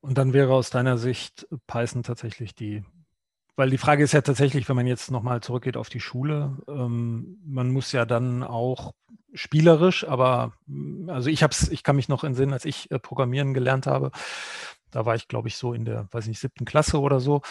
Und 0.00 0.16
dann 0.16 0.32
wäre 0.32 0.54
aus 0.54 0.70
deiner 0.70 0.96
Sicht 0.96 1.48
Python 1.66 2.02
tatsächlich 2.02 2.54
die, 2.54 2.84
weil 3.58 3.70
die 3.70 3.78
Frage 3.78 4.04
ist 4.04 4.12
ja 4.12 4.20
tatsächlich, 4.20 4.68
wenn 4.68 4.76
man 4.76 4.86
jetzt 4.86 5.10
nochmal 5.10 5.40
zurückgeht 5.40 5.76
auf 5.76 5.88
die 5.88 5.98
Schule, 5.98 6.56
ähm, 6.68 7.38
man 7.44 7.72
muss 7.72 7.90
ja 7.90 8.04
dann 8.04 8.44
auch 8.44 8.94
spielerisch, 9.34 10.06
aber 10.06 10.52
also 11.08 11.28
ich 11.28 11.42
habe 11.42 11.54
ich 11.70 11.82
kann 11.82 11.96
mich 11.96 12.08
noch 12.08 12.22
entsinnen, 12.22 12.52
als 12.52 12.64
ich 12.64 12.88
äh, 12.92 13.00
Programmieren 13.00 13.54
gelernt 13.54 13.88
habe, 13.88 14.12
da 14.92 15.06
war 15.06 15.16
ich, 15.16 15.26
glaube 15.26 15.48
ich, 15.48 15.56
so 15.56 15.72
in 15.72 15.84
der, 15.84 16.06
weiß 16.12 16.28
nicht, 16.28 16.38
siebten 16.38 16.64
Klasse 16.64 17.00
oder 17.00 17.18
so. 17.18 17.42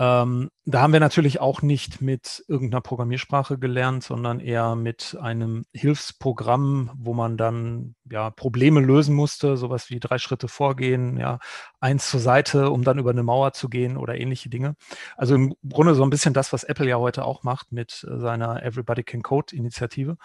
Ähm, 0.00 0.50
da 0.64 0.82
haben 0.82 0.92
wir 0.92 1.00
natürlich 1.00 1.40
auch 1.40 1.60
nicht 1.60 2.00
mit 2.00 2.44
irgendeiner 2.46 2.80
Programmiersprache 2.80 3.58
gelernt, 3.58 4.04
sondern 4.04 4.38
eher 4.38 4.76
mit 4.76 5.16
einem 5.20 5.64
Hilfsprogramm, 5.72 6.92
wo 6.94 7.14
man 7.14 7.36
dann 7.36 7.96
ja 8.08 8.30
Probleme 8.30 8.80
lösen 8.80 9.14
musste, 9.16 9.56
sowas 9.56 9.90
wie 9.90 9.98
drei 9.98 10.18
Schritte 10.18 10.46
vorgehen, 10.46 11.18
ja, 11.18 11.40
eins 11.80 12.08
zur 12.10 12.20
Seite, 12.20 12.70
um 12.70 12.84
dann 12.84 12.98
über 12.98 13.10
eine 13.10 13.24
Mauer 13.24 13.52
zu 13.54 13.68
gehen 13.68 13.96
oder 13.96 14.16
ähnliche 14.16 14.48
Dinge. 14.48 14.76
Also 15.16 15.34
im 15.34 15.54
Grunde 15.68 15.96
so 15.96 16.04
ein 16.04 16.10
bisschen 16.10 16.34
das, 16.34 16.52
was 16.52 16.62
Apple 16.64 16.88
ja 16.88 16.98
heute 16.98 17.24
auch 17.24 17.42
macht 17.42 17.72
mit 17.72 18.06
äh, 18.08 18.18
seiner 18.18 18.62
Everybody 18.62 19.02
Can 19.02 19.22
Code 19.22 19.56
Initiative. 19.56 20.16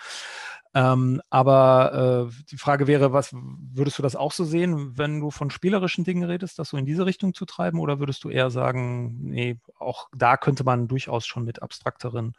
Ähm, 0.75 1.21
aber 1.29 2.29
äh, 2.31 2.43
die 2.49 2.57
Frage 2.57 2.87
wäre, 2.87 3.13
was 3.13 3.31
würdest 3.33 3.99
du 3.99 4.03
das 4.03 4.15
auch 4.15 4.31
so 4.31 4.43
sehen, 4.43 4.97
wenn 4.97 5.19
du 5.19 5.29
von 5.29 5.51
spielerischen 5.51 6.03
Dingen 6.03 6.23
redest, 6.23 6.57
das 6.57 6.69
so 6.69 6.77
in 6.77 6.85
diese 6.85 7.05
Richtung 7.05 7.33
zu 7.33 7.45
treiben? 7.45 7.79
Oder 7.79 7.99
würdest 7.99 8.23
du 8.23 8.29
eher 8.29 8.49
sagen, 8.49 9.17
nee, 9.21 9.59
auch 9.77 10.09
da 10.15 10.37
könnte 10.37 10.63
man 10.63 10.87
durchaus 10.87 11.27
schon 11.27 11.43
mit 11.43 11.61
abstrakteren 11.61 12.33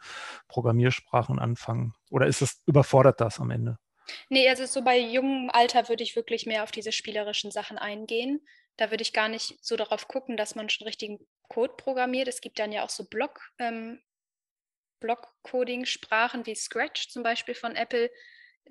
Programmiersprachen 0.47 1.39
anfangen? 1.39 1.93
Oder 2.09 2.27
ist 2.27 2.41
es, 2.41 2.61
überfordert 2.65 3.21
das 3.21 3.39
am 3.39 3.51
Ende? 3.51 3.77
Nee, 4.29 4.47
also 4.49 4.65
so 4.65 4.83
bei 4.83 4.99
jungem 4.99 5.49
Alter 5.51 5.89
würde 5.89 6.03
ich 6.03 6.15
wirklich 6.15 6.45
mehr 6.45 6.63
auf 6.63 6.71
diese 6.71 6.91
spielerischen 6.91 7.51
Sachen 7.51 7.77
eingehen. 7.77 8.41
Da 8.77 8.91
würde 8.91 9.01
ich 9.01 9.13
gar 9.13 9.29
nicht 9.29 9.57
so 9.61 9.77
darauf 9.77 10.07
gucken, 10.07 10.37
dass 10.37 10.55
man 10.55 10.69
schon 10.69 10.85
richtigen 10.85 11.19
Code 11.47 11.73
programmiert. 11.77 12.27
Es 12.27 12.41
gibt 12.41 12.59
dann 12.59 12.71
ja 12.71 12.83
auch 12.83 12.89
so 12.89 13.05
Block, 13.05 13.39
ähm, 13.59 13.99
Block-Coding-Sprachen 15.05 16.47
wie 16.47 16.55
Scratch 16.55 17.09
zum 17.09 17.21
Beispiel 17.21 17.53
von 17.53 17.75
Apple, 17.75 18.09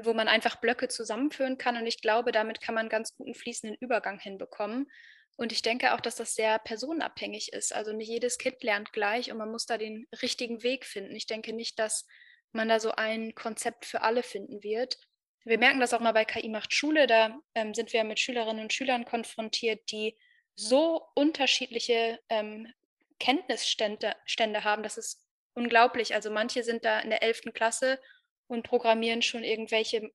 wo 0.00 0.12
man 0.14 0.26
einfach 0.26 0.56
Blöcke 0.56 0.88
zusammenführen 0.88 1.58
kann. 1.58 1.76
Und 1.76 1.86
ich 1.86 2.02
glaube, 2.02 2.32
damit 2.32 2.60
kann 2.60 2.74
man 2.74 2.88
ganz 2.88 3.14
guten 3.16 3.34
fließenden 3.34 3.78
Übergang 3.80 4.18
hinbekommen. 4.18 4.90
Und 5.36 5.52
ich 5.52 5.62
denke 5.62 5.94
auch, 5.94 6.00
dass 6.00 6.16
das 6.16 6.34
sehr 6.34 6.58
personenabhängig 6.58 7.52
ist. 7.52 7.72
Also 7.72 7.92
nicht 7.92 8.08
jedes 8.08 8.38
Kind 8.38 8.62
lernt 8.62 8.92
gleich 8.92 9.30
und 9.30 9.38
man 9.38 9.50
muss 9.50 9.66
da 9.66 9.78
den 9.78 10.06
richtigen 10.22 10.62
Weg 10.62 10.84
finden. 10.84 11.14
Ich 11.14 11.26
denke 11.26 11.52
nicht, 11.52 11.78
dass 11.78 12.06
man 12.52 12.68
da 12.68 12.80
so 12.80 12.92
ein 12.92 13.34
Konzept 13.34 13.84
für 13.84 14.02
alle 14.02 14.22
finden 14.22 14.62
wird. 14.62 14.98
Wir 15.44 15.58
merken 15.58 15.80
das 15.80 15.92
auch 15.92 16.00
mal 16.00 16.12
bei 16.12 16.24
KI 16.24 16.48
macht 16.48 16.74
Schule. 16.74 17.06
Da 17.06 17.38
ähm, 17.54 17.74
sind 17.74 17.92
wir 17.92 18.02
mit 18.02 18.18
Schülerinnen 18.18 18.62
und 18.62 18.72
Schülern 18.72 19.04
konfrontiert, 19.04 19.90
die 19.90 20.16
so 20.56 21.06
unterschiedliche 21.14 22.20
ähm, 22.28 22.72
Kenntnisstände 23.18 24.14
Stände 24.24 24.64
haben, 24.64 24.82
dass 24.82 24.96
es 24.96 25.23
unglaublich. 25.54 26.14
Also 26.14 26.30
manche 26.30 26.62
sind 26.62 26.84
da 26.84 27.00
in 27.00 27.10
der 27.10 27.22
11. 27.22 27.52
Klasse 27.54 28.00
und 28.46 28.62
programmieren 28.62 29.22
schon 29.22 29.44
irgendwelche 29.44 30.10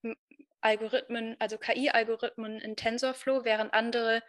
Algorithmen, 0.62 1.36
also 1.40 1.58
KI-Algorithmen 1.58 2.60
in 2.60 2.76
TensorFlow, 2.76 3.46
während 3.46 3.74
andere 3.74 4.22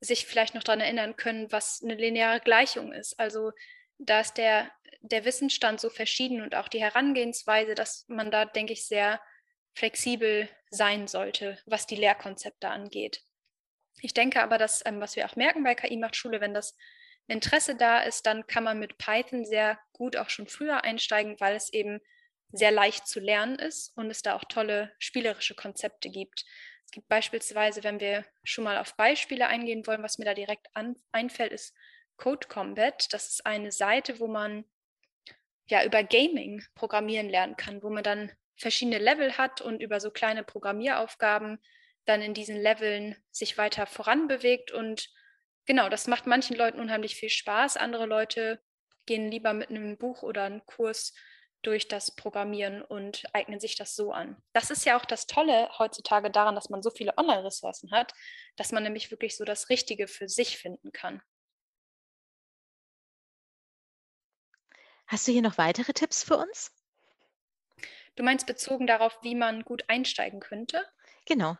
sich 0.00 0.26
vielleicht 0.26 0.54
noch 0.54 0.62
daran 0.62 0.80
erinnern 0.80 1.16
können, 1.16 1.50
was 1.50 1.80
eine 1.82 1.94
lineare 1.94 2.40
Gleichung 2.40 2.92
ist. 2.92 3.18
Also 3.18 3.52
da 3.98 4.20
ist 4.20 4.34
der, 4.34 4.70
der 5.00 5.24
Wissensstand 5.24 5.80
so 5.80 5.90
verschieden 5.90 6.40
und 6.40 6.54
auch 6.54 6.68
die 6.68 6.80
Herangehensweise, 6.80 7.74
dass 7.74 8.04
man 8.08 8.30
da, 8.30 8.44
denke 8.44 8.72
ich, 8.72 8.86
sehr 8.86 9.20
flexibel 9.74 10.48
sein 10.70 11.08
sollte, 11.08 11.58
was 11.66 11.86
die 11.86 11.96
Lehrkonzepte 11.96 12.68
angeht. 12.68 13.22
Ich 14.00 14.14
denke 14.14 14.42
aber, 14.42 14.58
dass, 14.58 14.84
ähm, 14.86 15.00
was 15.00 15.16
wir 15.16 15.26
auch 15.26 15.36
merken 15.36 15.64
bei 15.64 15.74
KI 15.74 15.96
macht 15.96 16.16
Schule, 16.16 16.40
wenn 16.40 16.54
das 16.54 16.76
Interesse 17.28 17.76
da 17.76 18.00
ist, 18.00 18.26
dann 18.26 18.46
kann 18.46 18.64
man 18.64 18.78
mit 18.78 18.98
Python 18.98 19.44
sehr 19.44 19.78
gut 19.92 20.16
auch 20.16 20.30
schon 20.30 20.48
früher 20.48 20.82
einsteigen, 20.82 21.38
weil 21.38 21.54
es 21.54 21.72
eben 21.72 22.00
sehr 22.52 22.70
leicht 22.70 23.06
zu 23.06 23.20
lernen 23.20 23.58
ist 23.58 23.96
und 23.96 24.10
es 24.10 24.22
da 24.22 24.34
auch 24.34 24.44
tolle 24.44 24.92
spielerische 24.98 25.54
Konzepte 25.54 26.08
gibt. 26.08 26.44
Es 26.86 26.92
gibt 26.92 27.08
beispielsweise, 27.08 27.84
wenn 27.84 28.00
wir 28.00 28.24
schon 28.44 28.64
mal 28.64 28.78
auf 28.78 28.96
Beispiele 28.96 29.46
eingehen 29.46 29.86
wollen, 29.86 30.02
was 30.02 30.16
mir 30.16 30.24
da 30.24 30.32
direkt 30.32 30.68
an, 30.72 30.96
einfällt, 31.12 31.52
ist 31.52 31.74
Code 32.16 32.48
Combat. 32.48 33.12
Das 33.12 33.28
ist 33.28 33.44
eine 33.44 33.72
Seite, 33.72 34.20
wo 34.20 34.26
man 34.26 34.64
ja 35.66 35.84
über 35.84 36.02
Gaming 36.02 36.64
programmieren 36.74 37.28
lernen 37.28 37.56
kann, 37.56 37.82
wo 37.82 37.90
man 37.90 38.02
dann 38.02 38.32
verschiedene 38.56 38.98
Level 38.98 39.36
hat 39.36 39.60
und 39.60 39.82
über 39.82 40.00
so 40.00 40.10
kleine 40.10 40.42
Programmieraufgaben 40.42 41.58
dann 42.06 42.22
in 42.22 42.32
diesen 42.32 42.56
Leveln 42.56 43.16
sich 43.30 43.58
weiter 43.58 43.86
voranbewegt 43.86 44.72
und 44.72 45.10
genau, 45.68 45.88
das 45.88 46.08
macht 46.08 46.26
manchen 46.26 46.56
Leuten 46.56 46.80
unheimlich 46.80 47.14
viel 47.14 47.28
Spaß. 47.28 47.76
Andere 47.76 48.06
Leute 48.06 48.60
gehen 49.06 49.30
lieber 49.30 49.52
mit 49.52 49.70
einem 49.70 49.96
Buch 49.96 50.24
oder 50.24 50.44
einem 50.44 50.66
Kurs 50.66 51.14
durch 51.62 51.88
das 51.88 52.14
Programmieren 52.14 52.82
und 52.82 53.24
eignen 53.34 53.60
sich 53.60 53.76
das 53.76 53.94
so 53.94 54.12
an. 54.12 54.40
Das 54.52 54.70
ist 54.70 54.84
ja 54.84 54.98
auch 54.98 55.04
das 55.04 55.26
Tolle 55.26 55.68
heutzutage 55.78 56.30
daran, 56.30 56.54
dass 56.54 56.70
man 56.70 56.82
so 56.82 56.90
viele 56.90 57.16
Online-Ressourcen 57.16 57.90
hat, 57.90 58.12
dass 58.56 58.72
man 58.72 58.82
nämlich 58.82 59.10
wirklich 59.10 59.36
so 59.36 59.44
das 59.44 59.68
Richtige 59.68 60.08
für 60.08 60.28
sich 60.28 60.56
finden 60.56 60.92
kann. 60.92 61.22
Hast 65.06 65.26
du 65.26 65.32
hier 65.32 65.42
noch 65.42 65.58
weitere 65.58 65.92
Tipps 65.92 66.22
für 66.22 66.36
uns? 66.36 66.72
Du 68.14 68.22
meinst 68.22 68.46
bezogen 68.46 68.86
darauf, 68.86 69.18
wie 69.22 69.34
man 69.34 69.64
gut 69.64 69.84
einsteigen 69.88 70.40
könnte? 70.40 70.84
Genau. 71.26 71.56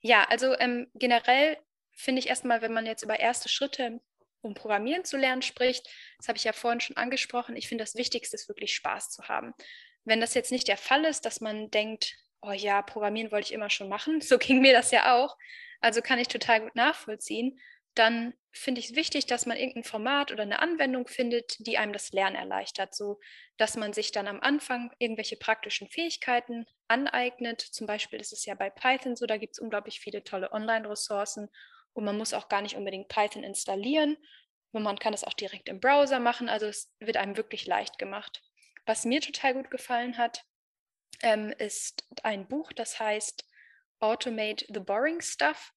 Ja, 0.00 0.24
also 0.24 0.58
ähm, 0.58 0.90
generell 0.94 1.56
finde 2.00 2.20
ich 2.20 2.28
erstmal, 2.28 2.62
wenn 2.62 2.72
man 2.72 2.86
jetzt 2.86 3.02
über 3.02 3.20
erste 3.20 3.48
Schritte, 3.48 4.00
um 4.42 4.54
Programmieren 4.54 5.04
zu 5.04 5.16
lernen, 5.16 5.42
spricht, 5.42 5.88
das 6.18 6.28
habe 6.28 6.38
ich 6.38 6.44
ja 6.44 6.52
vorhin 6.52 6.80
schon 6.80 6.96
angesprochen, 6.96 7.56
ich 7.56 7.68
finde 7.68 7.84
das 7.84 7.94
Wichtigste 7.94 8.36
ist 8.36 8.48
wirklich 8.48 8.74
Spaß 8.74 9.10
zu 9.10 9.28
haben. 9.28 9.52
Wenn 10.04 10.20
das 10.20 10.34
jetzt 10.34 10.50
nicht 10.50 10.68
der 10.68 10.78
Fall 10.78 11.04
ist, 11.04 11.26
dass 11.26 11.40
man 11.40 11.70
denkt, 11.70 12.16
oh 12.40 12.52
ja, 12.52 12.80
Programmieren 12.80 13.30
wollte 13.30 13.48
ich 13.48 13.52
immer 13.52 13.70
schon 13.70 13.88
machen, 13.88 14.20
so 14.20 14.38
ging 14.38 14.60
mir 14.60 14.72
das 14.72 14.90
ja 14.90 15.14
auch, 15.14 15.36
also 15.80 16.00
kann 16.00 16.18
ich 16.18 16.28
total 16.28 16.62
gut 16.62 16.74
nachvollziehen, 16.74 17.60
dann 17.94 18.34
finde 18.52 18.80
ich 18.80 18.90
es 18.90 18.96
wichtig, 18.96 19.26
dass 19.26 19.46
man 19.46 19.56
irgendein 19.56 19.84
Format 19.84 20.32
oder 20.32 20.42
eine 20.42 20.60
Anwendung 20.60 21.06
findet, 21.06 21.56
die 21.66 21.76
einem 21.76 21.92
das 21.92 22.12
Lernen 22.12 22.36
erleichtert, 22.36 22.94
so 22.94 23.20
dass 23.58 23.76
man 23.76 23.92
sich 23.92 24.10
dann 24.10 24.26
am 24.26 24.40
Anfang 24.40 24.92
irgendwelche 24.98 25.36
praktischen 25.36 25.88
Fähigkeiten 25.88 26.66
aneignet. 26.88 27.60
Zum 27.60 27.86
Beispiel 27.86 28.20
ist 28.20 28.32
es 28.32 28.46
ja 28.46 28.54
bei 28.54 28.70
Python 28.70 29.16
so, 29.16 29.26
da 29.26 29.36
gibt 29.36 29.54
es 29.54 29.58
unglaublich 29.58 30.00
viele 30.00 30.24
tolle 30.24 30.52
Online-Ressourcen 30.52 31.48
und 31.92 32.04
man 32.04 32.16
muss 32.16 32.34
auch 32.34 32.48
gar 32.48 32.62
nicht 32.62 32.76
unbedingt 32.76 33.08
Python 33.08 33.42
installieren. 33.42 34.16
Und 34.72 34.84
man 34.84 34.98
kann 34.98 35.14
es 35.14 35.24
auch 35.24 35.34
direkt 35.34 35.68
im 35.68 35.80
Browser 35.80 36.20
machen. 36.20 36.48
Also 36.48 36.66
es 36.66 36.92
wird 37.00 37.16
einem 37.16 37.36
wirklich 37.36 37.66
leicht 37.66 37.98
gemacht. 37.98 38.42
Was 38.86 39.04
mir 39.04 39.20
total 39.20 39.54
gut 39.54 39.70
gefallen 39.70 40.16
hat, 40.16 40.44
ähm, 41.22 41.52
ist 41.58 42.04
ein 42.22 42.46
Buch, 42.48 42.72
das 42.72 42.98
heißt 42.98 43.44
Automate 43.98 44.64
the 44.68 44.80
Boring 44.80 45.20
Stuff. 45.20 45.72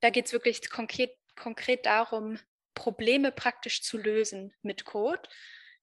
Da 0.00 0.10
geht 0.10 0.26
es 0.26 0.32
wirklich 0.32 0.68
konkret, 0.70 1.16
konkret 1.36 1.86
darum, 1.86 2.38
Probleme 2.74 3.32
praktisch 3.32 3.82
zu 3.82 3.98
lösen 3.98 4.54
mit 4.62 4.84
Code. 4.84 5.22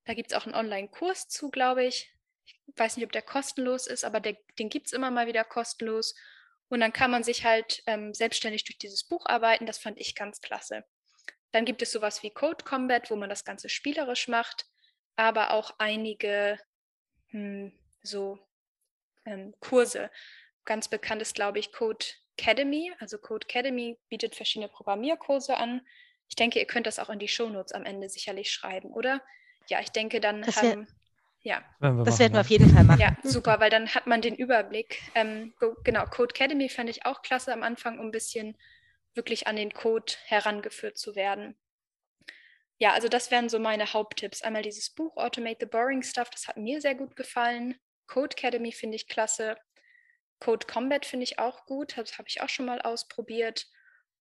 Da 0.05 0.13
gibt 0.13 0.31
es 0.31 0.37
auch 0.37 0.45
einen 0.45 0.55
Online-Kurs 0.55 1.27
zu, 1.27 1.49
glaube 1.49 1.85
ich. 1.85 2.13
Ich 2.45 2.57
weiß 2.75 2.97
nicht, 2.97 3.05
ob 3.05 3.11
der 3.11 3.21
kostenlos 3.21 3.87
ist, 3.87 4.03
aber 4.03 4.19
der, 4.19 4.37
den 4.59 4.69
gibt 4.69 4.87
es 4.87 4.93
immer 4.93 5.11
mal 5.11 5.27
wieder 5.27 5.43
kostenlos. 5.43 6.15
Und 6.71 6.79
dann 6.79 6.93
kann 6.93 7.11
man 7.11 7.21
sich 7.21 7.43
halt 7.43 7.83
ähm, 7.85 8.13
selbstständig 8.13 8.63
durch 8.63 8.77
dieses 8.77 9.03
Buch 9.03 9.25
arbeiten. 9.25 9.65
Das 9.65 9.77
fand 9.77 9.99
ich 9.99 10.15
ganz 10.15 10.39
klasse. 10.39 10.85
Dann 11.51 11.65
gibt 11.65 11.81
es 11.81 11.91
sowas 11.91 12.23
wie 12.23 12.29
Code 12.29 12.63
Combat, 12.63 13.11
wo 13.11 13.17
man 13.17 13.29
das 13.29 13.43
Ganze 13.43 13.67
spielerisch 13.67 14.29
macht, 14.29 14.67
aber 15.17 15.51
auch 15.51 15.75
einige 15.79 16.57
hm, 17.27 17.73
so 18.03 18.39
ähm, 19.25 19.53
Kurse. 19.59 20.09
Ganz 20.63 20.87
bekannt 20.87 21.21
ist, 21.21 21.35
glaube 21.35 21.59
ich, 21.59 21.73
Code 21.73 22.05
Academy. 22.37 22.93
Also 22.99 23.17
Code 23.17 23.45
Academy 23.49 23.99
bietet 24.07 24.35
verschiedene 24.35 24.69
Programmierkurse 24.69 25.57
an. 25.57 25.85
Ich 26.29 26.37
denke, 26.37 26.59
ihr 26.59 26.67
könnt 26.67 26.87
das 26.87 26.99
auch 26.99 27.09
in 27.09 27.19
die 27.19 27.27
Shownotes 27.27 27.73
am 27.73 27.83
Ende 27.83 28.07
sicherlich 28.07 28.49
schreiben, 28.49 28.93
oder? 28.93 29.21
Ja, 29.67 29.81
ich 29.81 29.89
denke, 29.89 30.21
dann 30.21 30.43
das 30.43 30.55
haben, 30.55 30.87
ja. 31.43 31.63
Wir 31.79 32.03
das 32.03 32.19
werden 32.19 32.33
wir 32.33 32.41
auf 32.41 32.49
jeden 32.49 32.69
Fall 32.73 32.83
machen. 32.83 32.99
Ja, 32.99 33.15
super, 33.23 33.59
weil 33.59 33.69
dann 33.69 33.89
hat 33.89 34.07
man 34.07 34.21
den 34.21 34.35
Überblick. 34.35 35.01
Ähm, 35.15 35.53
genau, 35.83 36.05
Code 36.05 36.33
Academy 36.35 36.69
fand 36.69 36.89
ich 36.89 37.05
auch 37.05 37.21
klasse 37.21 37.51
am 37.53 37.63
Anfang, 37.63 37.99
um 37.99 38.07
ein 38.07 38.11
bisschen 38.11 38.57
wirklich 39.13 39.47
an 39.47 39.55
den 39.55 39.73
Code 39.73 40.13
herangeführt 40.25 40.97
zu 40.97 41.15
werden. 41.15 41.55
Ja, 42.77 42.93
also 42.93 43.07
das 43.07 43.29
wären 43.29 43.49
so 43.49 43.59
meine 43.59 43.93
Haupttipps. 43.93 44.41
Einmal 44.41 44.63
dieses 44.63 44.89
Buch 44.89 45.15
Automate 45.17 45.57
the 45.59 45.65
Boring 45.65 46.03
Stuff, 46.03 46.29
das 46.29 46.47
hat 46.47 46.57
mir 46.57 46.81
sehr 46.81 46.95
gut 46.95 47.15
gefallen. 47.15 47.75
Code 48.07 48.35
Academy 48.35 48.71
finde 48.71 48.95
ich 48.95 49.07
klasse. 49.07 49.57
Code 50.39 50.65
Combat 50.65 51.05
finde 51.05 51.23
ich 51.23 51.39
auch 51.39 51.65
gut, 51.65 51.97
das 51.97 52.17
habe 52.17 52.27
ich 52.27 52.41
auch 52.41 52.49
schon 52.49 52.65
mal 52.65 52.81
ausprobiert. 52.81 53.67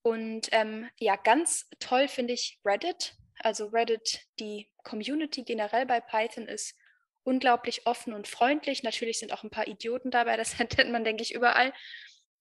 Und 0.03 0.49
ähm, 0.53 0.89
ja, 0.99 1.17
ganz 1.17 1.69
toll 1.79 2.09
finde 2.09 2.35
ich 2.35 2.61
Reddit. 2.65 3.15
Also 3.39 3.67
Reddit, 3.69 4.27
die 4.39 4.71
Community 4.85 5.43
generell 5.43 5.87
bei 5.87 6.01
Python 6.01 6.47
ist 6.47 6.77
unglaublich 7.25 7.87
offen 7.87 8.13
und 8.13 8.29
freundlich. 8.29 8.83
Natürlich 8.83 9.19
sind 9.19 9.33
auch 9.33 9.43
ein 9.43 9.51
paar 9.51 9.69
Idioten 9.69 10.11
dabei, 10.11 10.37
das 10.37 10.57
kennt 10.57 10.91
man, 10.91 11.05
denke 11.05 11.23
ich, 11.23 11.35
überall. 11.35 11.73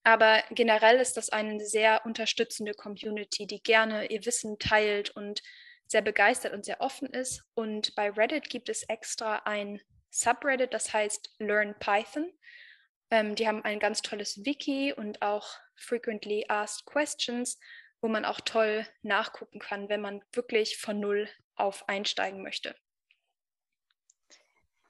Aber 0.03 0.43
generell 0.51 0.97
ist 0.99 1.17
das 1.17 1.29
eine 1.29 1.59
sehr 1.59 2.05
unterstützende 2.05 2.73
Community, 2.73 3.45
die 3.45 3.61
gerne 3.61 4.07
ihr 4.07 4.25
Wissen 4.25 4.57
teilt 4.57 5.11
und 5.11 5.41
sehr 5.87 6.01
begeistert 6.01 6.53
und 6.53 6.65
sehr 6.65 6.81
offen 6.81 7.09
ist. 7.09 7.43
Und 7.53 7.95
bei 7.95 8.09
Reddit 8.09 8.49
gibt 8.49 8.69
es 8.69 8.83
extra 8.83 9.37
ein 9.45 9.81
Subreddit, 10.11 10.73
das 10.73 10.93
heißt 10.93 11.35
Learn 11.39 11.75
Python. 11.79 12.31
Ähm, 13.11 13.35
die 13.35 13.47
haben 13.47 13.63
ein 13.63 13.79
ganz 13.79 14.01
tolles 14.01 14.45
Wiki 14.45 14.93
und 14.93 15.21
auch 15.21 15.57
Frequently 15.75 16.45
Asked 16.47 16.85
Questions, 16.85 17.59
wo 18.01 18.07
man 18.07 18.25
auch 18.25 18.39
toll 18.41 18.85
nachgucken 19.01 19.59
kann, 19.59 19.89
wenn 19.89 20.01
man 20.01 20.21
wirklich 20.31 20.77
von 20.77 20.99
Null 20.99 21.27
auf 21.55 21.87
einsteigen 21.89 22.41
möchte. 22.43 22.75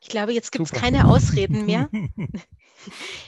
Ich 0.01 0.10
glaube, 0.10 0.34
jetzt 0.34 0.51
gibt 0.51 0.65
es 0.65 0.72
keine 0.72 1.08
Ausreden 1.08 1.65
mehr. 1.65 1.89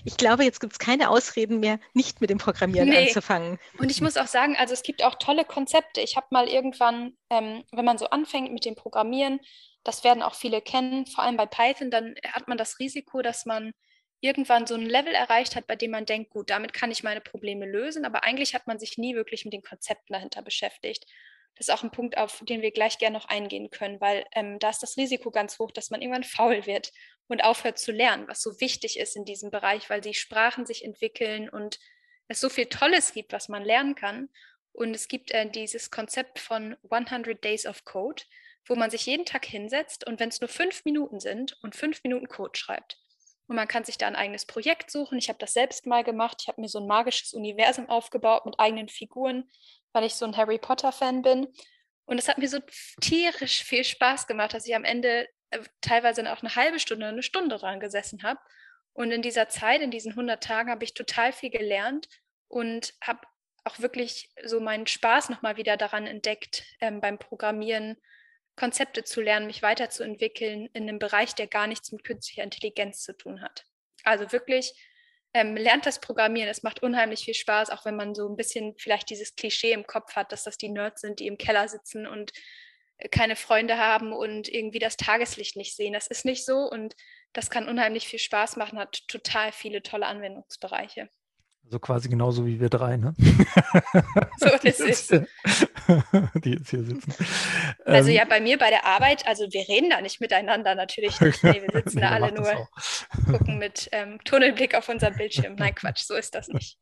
Ich 0.05 0.17
glaube, 0.17 0.43
jetzt 0.43 0.59
gibt 0.59 0.73
es 0.73 0.79
keine 0.79 1.09
Ausreden 1.09 1.59
mehr, 1.59 1.79
nicht 1.93 2.21
mit 2.21 2.29
dem 2.29 2.37
Programmieren 2.37 2.89
nee. 2.89 3.07
anzufangen. 3.07 3.59
Und 3.77 3.91
ich 3.91 4.01
muss 4.01 4.17
auch 4.17 4.27
sagen, 4.27 4.55
also 4.57 4.73
es 4.73 4.81
gibt 4.81 5.03
auch 5.03 5.15
tolle 5.15 5.43
Konzepte. 5.43 6.01
Ich 6.01 6.15
habe 6.15 6.27
mal 6.31 6.47
irgendwann, 6.47 7.17
ähm, 7.29 7.63
wenn 7.71 7.85
man 7.85 7.97
so 7.97 8.07
anfängt 8.09 8.53
mit 8.53 8.65
dem 8.65 8.75
Programmieren, 8.75 9.39
das 9.83 10.03
werden 10.03 10.23
auch 10.23 10.35
viele 10.35 10.61
kennen, 10.61 11.05
vor 11.05 11.23
allem 11.23 11.37
bei 11.37 11.45
Python, 11.47 11.91
dann 11.91 12.15
hat 12.31 12.47
man 12.47 12.57
das 12.57 12.79
Risiko, 12.79 13.21
dass 13.21 13.45
man 13.45 13.73
irgendwann 14.21 14.67
so 14.67 14.75
ein 14.75 14.85
Level 14.85 15.13
erreicht 15.13 15.55
hat, 15.55 15.67
bei 15.67 15.75
dem 15.75 15.91
man 15.91 16.05
denkt, 16.05 16.29
gut, 16.29 16.49
damit 16.49 16.73
kann 16.73 16.91
ich 16.91 17.03
meine 17.03 17.21
Probleme 17.21 17.65
lösen, 17.65 18.05
aber 18.05 18.23
eigentlich 18.23 18.53
hat 18.53 18.67
man 18.67 18.79
sich 18.79 18.97
nie 18.97 19.15
wirklich 19.15 19.45
mit 19.45 19.53
den 19.53 19.63
Konzepten 19.63 20.13
dahinter 20.13 20.43
beschäftigt. 20.43 21.05
Das 21.55 21.67
ist 21.67 21.73
auch 21.73 21.83
ein 21.83 21.91
Punkt, 21.91 22.17
auf 22.17 22.41
den 22.43 22.61
wir 22.61 22.71
gleich 22.71 22.97
gerne 22.97 23.17
noch 23.17 23.25
eingehen 23.25 23.69
können, 23.69 24.01
weil 24.01 24.25
ähm, 24.33 24.57
da 24.59 24.69
ist 24.69 24.81
das 24.81 24.97
Risiko 24.97 25.31
ganz 25.31 25.59
hoch, 25.59 25.71
dass 25.71 25.89
man 25.89 26.01
irgendwann 26.01 26.23
faul 26.23 26.65
wird 26.65 26.91
und 27.27 27.43
aufhört 27.43 27.77
zu 27.77 27.91
lernen, 27.91 28.27
was 28.27 28.41
so 28.41 28.59
wichtig 28.59 28.97
ist 28.97 29.15
in 29.15 29.25
diesem 29.25 29.51
Bereich, 29.51 29.89
weil 29.89 30.01
die 30.01 30.13
Sprachen 30.13 30.65
sich 30.65 30.83
entwickeln 30.83 31.49
und 31.49 31.79
es 32.27 32.39
so 32.39 32.49
viel 32.49 32.67
Tolles 32.67 33.13
gibt, 33.13 33.33
was 33.33 33.49
man 33.49 33.63
lernen 33.63 33.95
kann. 33.95 34.29
Und 34.73 34.95
es 34.95 35.07
gibt 35.07 35.31
äh, 35.31 35.49
dieses 35.49 35.91
Konzept 35.91 36.39
von 36.39 36.77
100 36.89 37.43
Days 37.43 37.65
of 37.65 37.83
Code, 37.83 38.23
wo 38.65 38.75
man 38.75 38.89
sich 38.89 39.05
jeden 39.05 39.25
Tag 39.25 39.45
hinsetzt 39.45 40.07
und 40.07 40.19
wenn 40.19 40.29
es 40.29 40.39
nur 40.39 40.47
fünf 40.47 40.85
Minuten 40.85 41.19
sind 41.19 41.57
und 41.61 41.75
fünf 41.75 42.03
Minuten 42.03 42.27
Code 42.27 42.57
schreibt. 42.57 42.97
Und 43.47 43.57
man 43.57 43.67
kann 43.67 43.83
sich 43.83 43.97
da 43.97 44.07
ein 44.07 44.15
eigenes 44.15 44.45
Projekt 44.45 44.91
suchen. 44.91 45.17
Ich 45.17 45.27
habe 45.27 45.39
das 45.39 45.53
selbst 45.53 45.85
mal 45.85 46.05
gemacht. 46.05 46.37
Ich 46.41 46.47
habe 46.47 46.61
mir 46.61 46.69
so 46.69 46.79
ein 46.79 46.87
magisches 46.87 47.33
Universum 47.33 47.89
aufgebaut 47.89 48.45
mit 48.45 48.57
eigenen 48.59 48.87
Figuren, 48.87 49.49
weil 49.93 50.03
ich 50.03 50.15
so 50.15 50.25
ein 50.25 50.37
Harry 50.37 50.57
Potter-Fan 50.57 51.21
bin. 51.21 51.47
Und 52.05 52.17
es 52.17 52.27
hat 52.27 52.37
mir 52.37 52.49
so 52.49 52.59
tierisch 52.99 53.63
viel 53.63 53.83
Spaß 53.83 54.27
gemacht, 54.27 54.53
dass 54.53 54.67
ich 54.67 54.75
am 54.75 54.83
Ende 54.83 55.27
äh, 55.51 55.59
teilweise 55.81 56.21
auch 56.31 56.41
eine 56.41 56.55
halbe 56.55 56.79
Stunde, 56.79 57.07
eine 57.07 57.23
Stunde 57.23 57.57
dran 57.57 57.79
gesessen 57.79 58.23
habe. 58.23 58.39
Und 58.93 59.11
in 59.11 59.21
dieser 59.21 59.47
Zeit, 59.47 59.81
in 59.81 59.91
diesen 59.91 60.11
100 60.11 60.43
Tagen, 60.43 60.69
habe 60.69 60.83
ich 60.83 60.93
total 60.93 61.31
viel 61.31 61.49
gelernt 61.49 62.07
und 62.47 62.93
habe 63.01 63.21
auch 63.63 63.79
wirklich 63.79 64.29
so 64.43 64.59
meinen 64.59 64.87
Spaß 64.87 65.29
nochmal 65.29 65.55
wieder 65.55 65.77
daran 65.77 66.07
entdeckt, 66.07 66.63
ähm, 66.81 66.99
beim 66.99 67.19
Programmieren 67.19 67.97
Konzepte 68.55 69.03
zu 69.03 69.21
lernen, 69.21 69.47
mich 69.47 69.61
weiterzuentwickeln 69.61 70.67
in 70.73 70.83
einem 70.83 70.99
Bereich, 70.99 71.35
der 71.35 71.47
gar 71.47 71.67
nichts 71.67 71.91
mit 71.91 72.03
künstlicher 72.03 72.43
Intelligenz 72.43 73.03
zu 73.03 73.15
tun 73.15 73.41
hat. 73.41 73.65
Also 74.03 74.31
wirklich 74.31 74.73
ähm, 75.33 75.55
lernt 75.55 75.85
das 75.85 75.99
Programmieren. 76.01 76.49
Es 76.49 76.63
macht 76.63 76.83
unheimlich 76.83 77.25
viel 77.25 77.33
Spaß, 77.33 77.69
auch 77.69 77.85
wenn 77.85 77.95
man 77.95 78.15
so 78.15 78.27
ein 78.27 78.35
bisschen 78.35 78.75
vielleicht 78.77 79.09
dieses 79.09 79.35
Klischee 79.35 79.71
im 79.71 79.87
Kopf 79.87 80.15
hat, 80.15 80.31
dass 80.31 80.43
das 80.43 80.57
die 80.57 80.69
Nerds 80.69 81.01
sind, 81.01 81.19
die 81.19 81.27
im 81.27 81.37
Keller 81.37 81.67
sitzen 81.67 82.05
und 82.05 82.31
äh, 82.97 83.09
keine 83.09 83.35
Freunde 83.35 83.77
haben 83.77 84.13
und 84.13 84.49
irgendwie 84.49 84.79
das 84.79 84.97
Tageslicht 84.97 85.55
nicht 85.55 85.75
sehen. 85.75 85.93
Das 85.93 86.07
ist 86.07 86.25
nicht 86.25 86.45
so 86.45 86.69
und 86.69 86.95
das 87.33 87.49
kann 87.49 87.69
unheimlich 87.69 88.07
viel 88.07 88.19
Spaß 88.19 88.57
machen, 88.57 88.79
hat 88.79 89.07
total 89.07 89.51
viele 89.51 89.81
tolle 89.81 90.07
Anwendungsbereiche. 90.07 91.09
So 91.69 91.79
quasi 91.79 92.09
genauso 92.09 92.45
wie 92.45 92.59
wir 92.59 92.69
drei, 92.69 92.97
ne? 92.97 93.13
So 94.37 94.49
das 94.61 94.79
ist 94.79 95.11
es. 95.11 95.23
Die 96.43 96.51
jetzt 96.51 96.69
hier 96.69 96.83
sitzen. 96.83 97.13
Also 97.85 98.09
ähm, 98.09 98.15
ja, 98.15 98.25
bei 98.25 98.41
mir 98.41 98.57
bei 98.57 98.69
der 98.69 98.85
Arbeit, 98.85 99.25
also 99.27 99.45
wir 99.51 99.67
reden 99.67 99.89
da 99.89 100.01
nicht 100.01 100.19
miteinander 100.19 100.75
natürlich 100.75 101.19
nicht. 101.21 101.43
Nee, 101.43 101.61
wir 101.61 101.81
sitzen 101.81 101.95
nee, 101.95 102.01
da 102.01 102.09
alle 102.09 102.33
nur, 102.33 102.67
gucken 103.25 103.57
mit 103.57 103.89
ähm, 103.91 104.19
Tunnelblick 104.25 104.75
auf 104.75 104.89
unser 104.89 105.11
Bildschirm. 105.11 105.55
Nein, 105.55 105.75
Quatsch, 105.75 106.03
so 106.03 106.15
ist 106.15 106.35
das 106.35 106.49
nicht. 106.49 106.77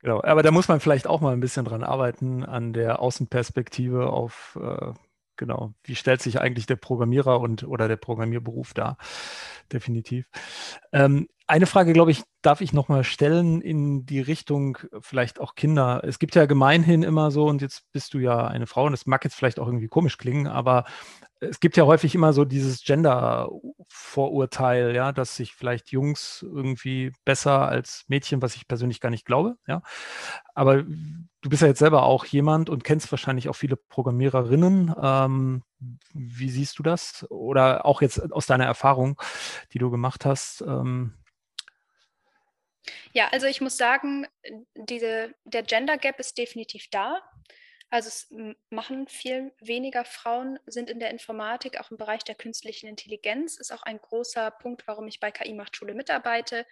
Genau, 0.00 0.22
aber 0.22 0.42
da 0.42 0.50
muss 0.50 0.68
man 0.68 0.80
vielleicht 0.80 1.06
auch 1.06 1.20
mal 1.20 1.32
ein 1.32 1.40
bisschen 1.40 1.64
dran 1.64 1.82
arbeiten, 1.82 2.44
an 2.44 2.72
der 2.72 3.00
Außenperspektive 3.00 4.08
auf 4.10 4.58
äh, 4.60 4.92
genau, 5.36 5.74
wie 5.84 5.94
stellt 5.94 6.22
sich 6.22 6.40
eigentlich 6.40 6.66
der 6.66 6.76
Programmierer 6.76 7.40
und 7.40 7.64
oder 7.64 7.88
der 7.88 7.96
Programmierberuf 7.96 8.74
dar? 8.74 8.96
Definitiv. 9.72 10.26
Ähm, 10.92 11.28
eine 11.46 11.66
Frage, 11.66 11.92
glaube 11.92 12.10
ich, 12.10 12.22
darf 12.40 12.62
ich 12.62 12.72
nochmal 12.72 13.04
stellen 13.04 13.60
in 13.60 14.06
die 14.06 14.20
Richtung 14.20 14.78
vielleicht 15.00 15.40
auch 15.40 15.54
Kinder. 15.54 16.02
Es 16.04 16.18
gibt 16.18 16.34
ja 16.34 16.46
gemeinhin 16.46 17.02
immer 17.02 17.30
so, 17.30 17.46
und 17.46 17.60
jetzt 17.60 17.90
bist 17.92 18.14
du 18.14 18.18
ja 18.18 18.46
eine 18.46 18.66
Frau, 18.66 18.86
und 18.86 18.92
das 18.92 19.06
mag 19.06 19.24
jetzt 19.24 19.34
vielleicht 19.34 19.60
auch 19.60 19.66
irgendwie 19.66 19.88
komisch 19.88 20.16
klingen, 20.16 20.46
aber 20.46 20.84
es 21.48 21.60
gibt 21.60 21.76
ja 21.76 21.86
häufig 21.86 22.14
immer 22.14 22.32
so 22.32 22.44
dieses 22.44 22.82
Gender-Vorurteil, 22.82 24.94
ja, 24.94 25.12
dass 25.12 25.36
sich 25.36 25.54
vielleicht 25.54 25.90
Jungs 25.90 26.42
irgendwie 26.42 27.12
besser 27.24 27.68
als 27.68 28.04
Mädchen, 28.08 28.42
was 28.42 28.56
ich 28.56 28.68
persönlich 28.68 29.00
gar 29.00 29.10
nicht 29.10 29.24
glaube, 29.24 29.56
ja. 29.66 29.82
Aber 30.54 30.82
du 30.82 31.48
bist 31.48 31.62
ja 31.62 31.68
jetzt 31.68 31.78
selber 31.78 32.04
auch 32.04 32.24
jemand 32.24 32.70
und 32.70 32.84
kennst 32.84 33.12
wahrscheinlich 33.12 33.48
auch 33.48 33.56
viele 33.56 33.76
Programmiererinnen. 33.76 34.94
Ähm, 35.00 35.62
wie 36.12 36.50
siehst 36.50 36.78
du 36.78 36.82
das? 36.82 37.26
Oder 37.30 37.86
auch 37.86 38.02
jetzt 38.02 38.32
aus 38.32 38.46
deiner 38.46 38.64
Erfahrung, 38.64 39.20
die 39.72 39.78
du 39.78 39.90
gemacht 39.90 40.24
hast? 40.24 40.62
Ähm, 40.62 41.14
ja, 43.12 43.28
also 43.32 43.46
ich 43.46 43.60
muss 43.60 43.76
sagen, 43.76 44.26
diese, 44.74 45.34
der 45.44 45.62
Gender 45.62 45.98
Gap 45.98 46.18
ist 46.18 46.38
definitiv 46.38 46.88
da. 46.90 47.20
Also 47.94 48.08
es 48.08 48.26
machen 48.70 49.06
viel 49.06 49.52
weniger 49.60 50.04
Frauen, 50.04 50.58
sind 50.66 50.90
in 50.90 50.98
der 50.98 51.10
Informatik, 51.10 51.78
auch 51.78 51.92
im 51.92 51.96
Bereich 51.96 52.24
der 52.24 52.34
künstlichen 52.34 52.88
Intelligenz, 52.88 53.56
ist 53.56 53.72
auch 53.72 53.84
ein 53.84 54.00
großer 54.00 54.50
Punkt, 54.50 54.88
warum 54.88 55.06
ich 55.06 55.20
bei 55.20 55.30
KI 55.30 55.54
Macht 55.54 55.76
Schule 55.76 55.94
mitarbeite. 55.94 56.66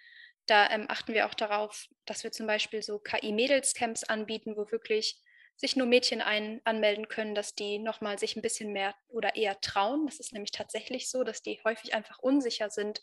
Da 0.47 0.69
ähm, 0.69 0.87
achten 0.89 1.13
wir 1.13 1.25
auch 1.25 1.33
darauf, 1.33 1.87
dass 2.03 2.25
wir 2.25 2.33
zum 2.33 2.45
Beispiel 2.45 2.83
so 2.83 2.99
KI-Mädelscamps 2.99 4.03
anbieten, 4.03 4.57
wo 4.57 4.69
wirklich 4.69 5.17
sich 5.55 5.77
nur 5.77 5.87
Mädchen 5.87 6.19
ein, 6.19 6.59
anmelden 6.65 7.07
können, 7.07 7.35
dass 7.35 7.55
die 7.55 7.79
nochmal 7.79 8.19
sich 8.19 8.35
ein 8.35 8.41
bisschen 8.41 8.73
mehr 8.73 8.93
oder 9.07 9.37
eher 9.37 9.61
trauen. 9.61 10.05
Das 10.07 10.19
ist 10.19 10.33
nämlich 10.33 10.51
tatsächlich 10.51 11.09
so, 11.09 11.23
dass 11.23 11.41
die 11.41 11.57
häufig 11.63 11.95
einfach 11.95 12.19
unsicher 12.19 12.69
sind 12.69 13.01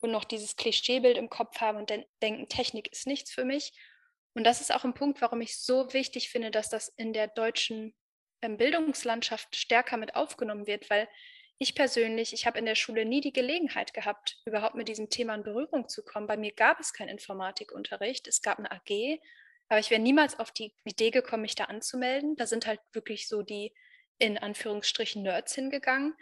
und 0.00 0.10
noch 0.10 0.24
dieses 0.24 0.56
Klischeebild 0.56 1.16
im 1.16 1.30
Kopf 1.30 1.58
haben 1.62 1.78
und 1.78 1.90
denken, 2.20 2.48
Technik 2.50 2.92
ist 2.92 3.06
nichts 3.06 3.32
für 3.32 3.46
mich. 3.46 3.72
Und 4.34 4.44
das 4.44 4.60
ist 4.60 4.74
auch 4.74 4.84
ein 4.84 4.94
Punkt, 4.94 5.20
warum 5.20 5.40
ich 5.40 5.58
so 5.58 5.92
wichtig 5.92 6.30
finde, 6.30 6.50
dass 6.50 6.68
das 6.68 6.88
in 6.96 7.12
der 7.12 7.28
deutschen 7.28 7.94
ähm, 8.40 8.56
Bildungslandschaft 8.56 9.56
stärker 9.56 9.96
mit 9.96 10.14
aufgenommen 10.14 10.66
wird, 10.66 10.88
weil 10.90 11.08
ich 11.58 11.74
persönlich, 11.74 12.32
ich 12.32 12.46
habe 12.46 12.58
in 12.58 12.64
der 12.64 12.74
Schule 12.74 13.04
nie 13.04 13.20
die 13.20 13.32
Gelegenheit 13.32 13.94
gehabt, 13.94 14.38
überhaupt 14.44 14.74
mit 14.74 14.88
diesem 14.88 15.10
Thema 15.10 15.34
in 15.34 15.44
Berührung 15.44 15.88
zu 15.88 16.02
kommen. 16.02 16.26
Bei 16.26 16.36
mir 16.36 16.52
gab 16.52 16.80
es 16.80 16.92
keinen 16.92 17.10
Informatikunterricht, 17.10 18.26
es 18.26 18.42
gab 18.42 18.58
eine 18.58 18.72
AG, 18.72 19.20
aber 19.68 19.78
ich 19.78 19.90
wäre 19.90 20.00
niemals 20.00 20.38
auf 20.38 20.50
die 20.50 20.74
Idee 20.84 21.10
gekommen, 21.10 21.42
mich 21.42 21.54
da 21.54 21.64
anzumelden. 21.64 22.36
Da 22.36 22.46
sind 22.46 22.66
halt 22.66 22.80
wirklich 22.92 23.28
so 23.28 23.42
die 23.42 23.72
in 24.18 24.38
Anführungsstrichen 24.38 25.22
Nerds 25.22 25.54
hingegangen. 25.54 26.14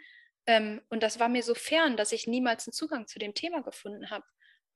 Ähm, 0.45 0.81
und 0.89 1.03
das 1.03 1.19
war 1.19 1.29
mir 1.29 1.43
so 1.43 1.55
fern, 1.55 1.97
dass 1.97 2.11
ich 2.11 2.27
niemals 2.27 2.67
einen 2.67 2.73
Zugang 2.73 3.07
zu 3.07 3.19
dem 3.19 3.33
Thema 3.33 3.61
gefunden 3.61 4.09
habe. 4.09 4.25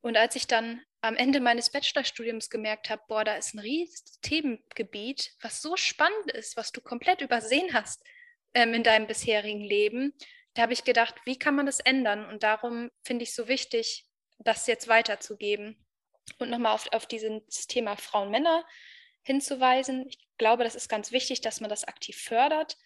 Und 0.06 0.18
als 0.18 0.36
ich 0.36 0.46
dann 0.46 0.84
am 1.02 1.16
Ende 1.16 1.40
meines 1.40 1.72
Bachelorstudiums 1.72 2.52
gemerkt 2.52 2.92
habe, 2.92 3.02
boah, 3.08 3.24
da 3.24 3.38
ist 3.38 3.56
ein 3.56 3.60
riesiges 3.60 4.20
Themengebiet, 4.22 5.32
was 5.42 5.64
so 5.64 5.78
spannend 5.78 6.32
ist, 6.32 6.56
was 6.58 6.72
du 6.72 6.80
komplett 6.80 7.22
übersehen 7.22 7.74
hast 7.74 8.04
ähm, 8.54 8.76
in 8.76 8.84
deinem 8.84 9.08
bisherigen 9.08 9.64
Leben, 9.64 10.14
da 10.54 10.62
habe 10.62 10.74
ich 10.74 10.84
gedacht, 10.84 11.16
wie 11.26 11.40
kann 11.40 11.56
man 11.56 11.66
das 11.66 11.80
ändern? 11.80 12.24
Und 12.28 12.44
darum 12.44 12.92
finde 13.04 13.24
ich 13.24 13.30
es 13.30 13.36
so 13.36 13.48
wichtig, 13.48 14.06
das 14.38 14.68
jetzt 14.68 14.88
weiterzugeben 14.88 15.84
und 16.38 16.52
nochmal 16.52 16.76
auf, 16.76 16.86
auf 16.94 17.08
dieses 17.08 17.66
Thema 17.66 17.96
Frauen-Männer 17.98 18.64
hinzuweisen. 19.24 20.06
Ich 20.08 20.20
glaube, 20.38 20.64
das 20.64 20.76
ist 20.76 20.88
ganz 20.88 21.12
wichtig, 21.12 21.42
dass 21.42 21.62
man 21.62 21.70
das 21.72 21.84
aktiv 21.84 22.16
fördert. 22.16 22.78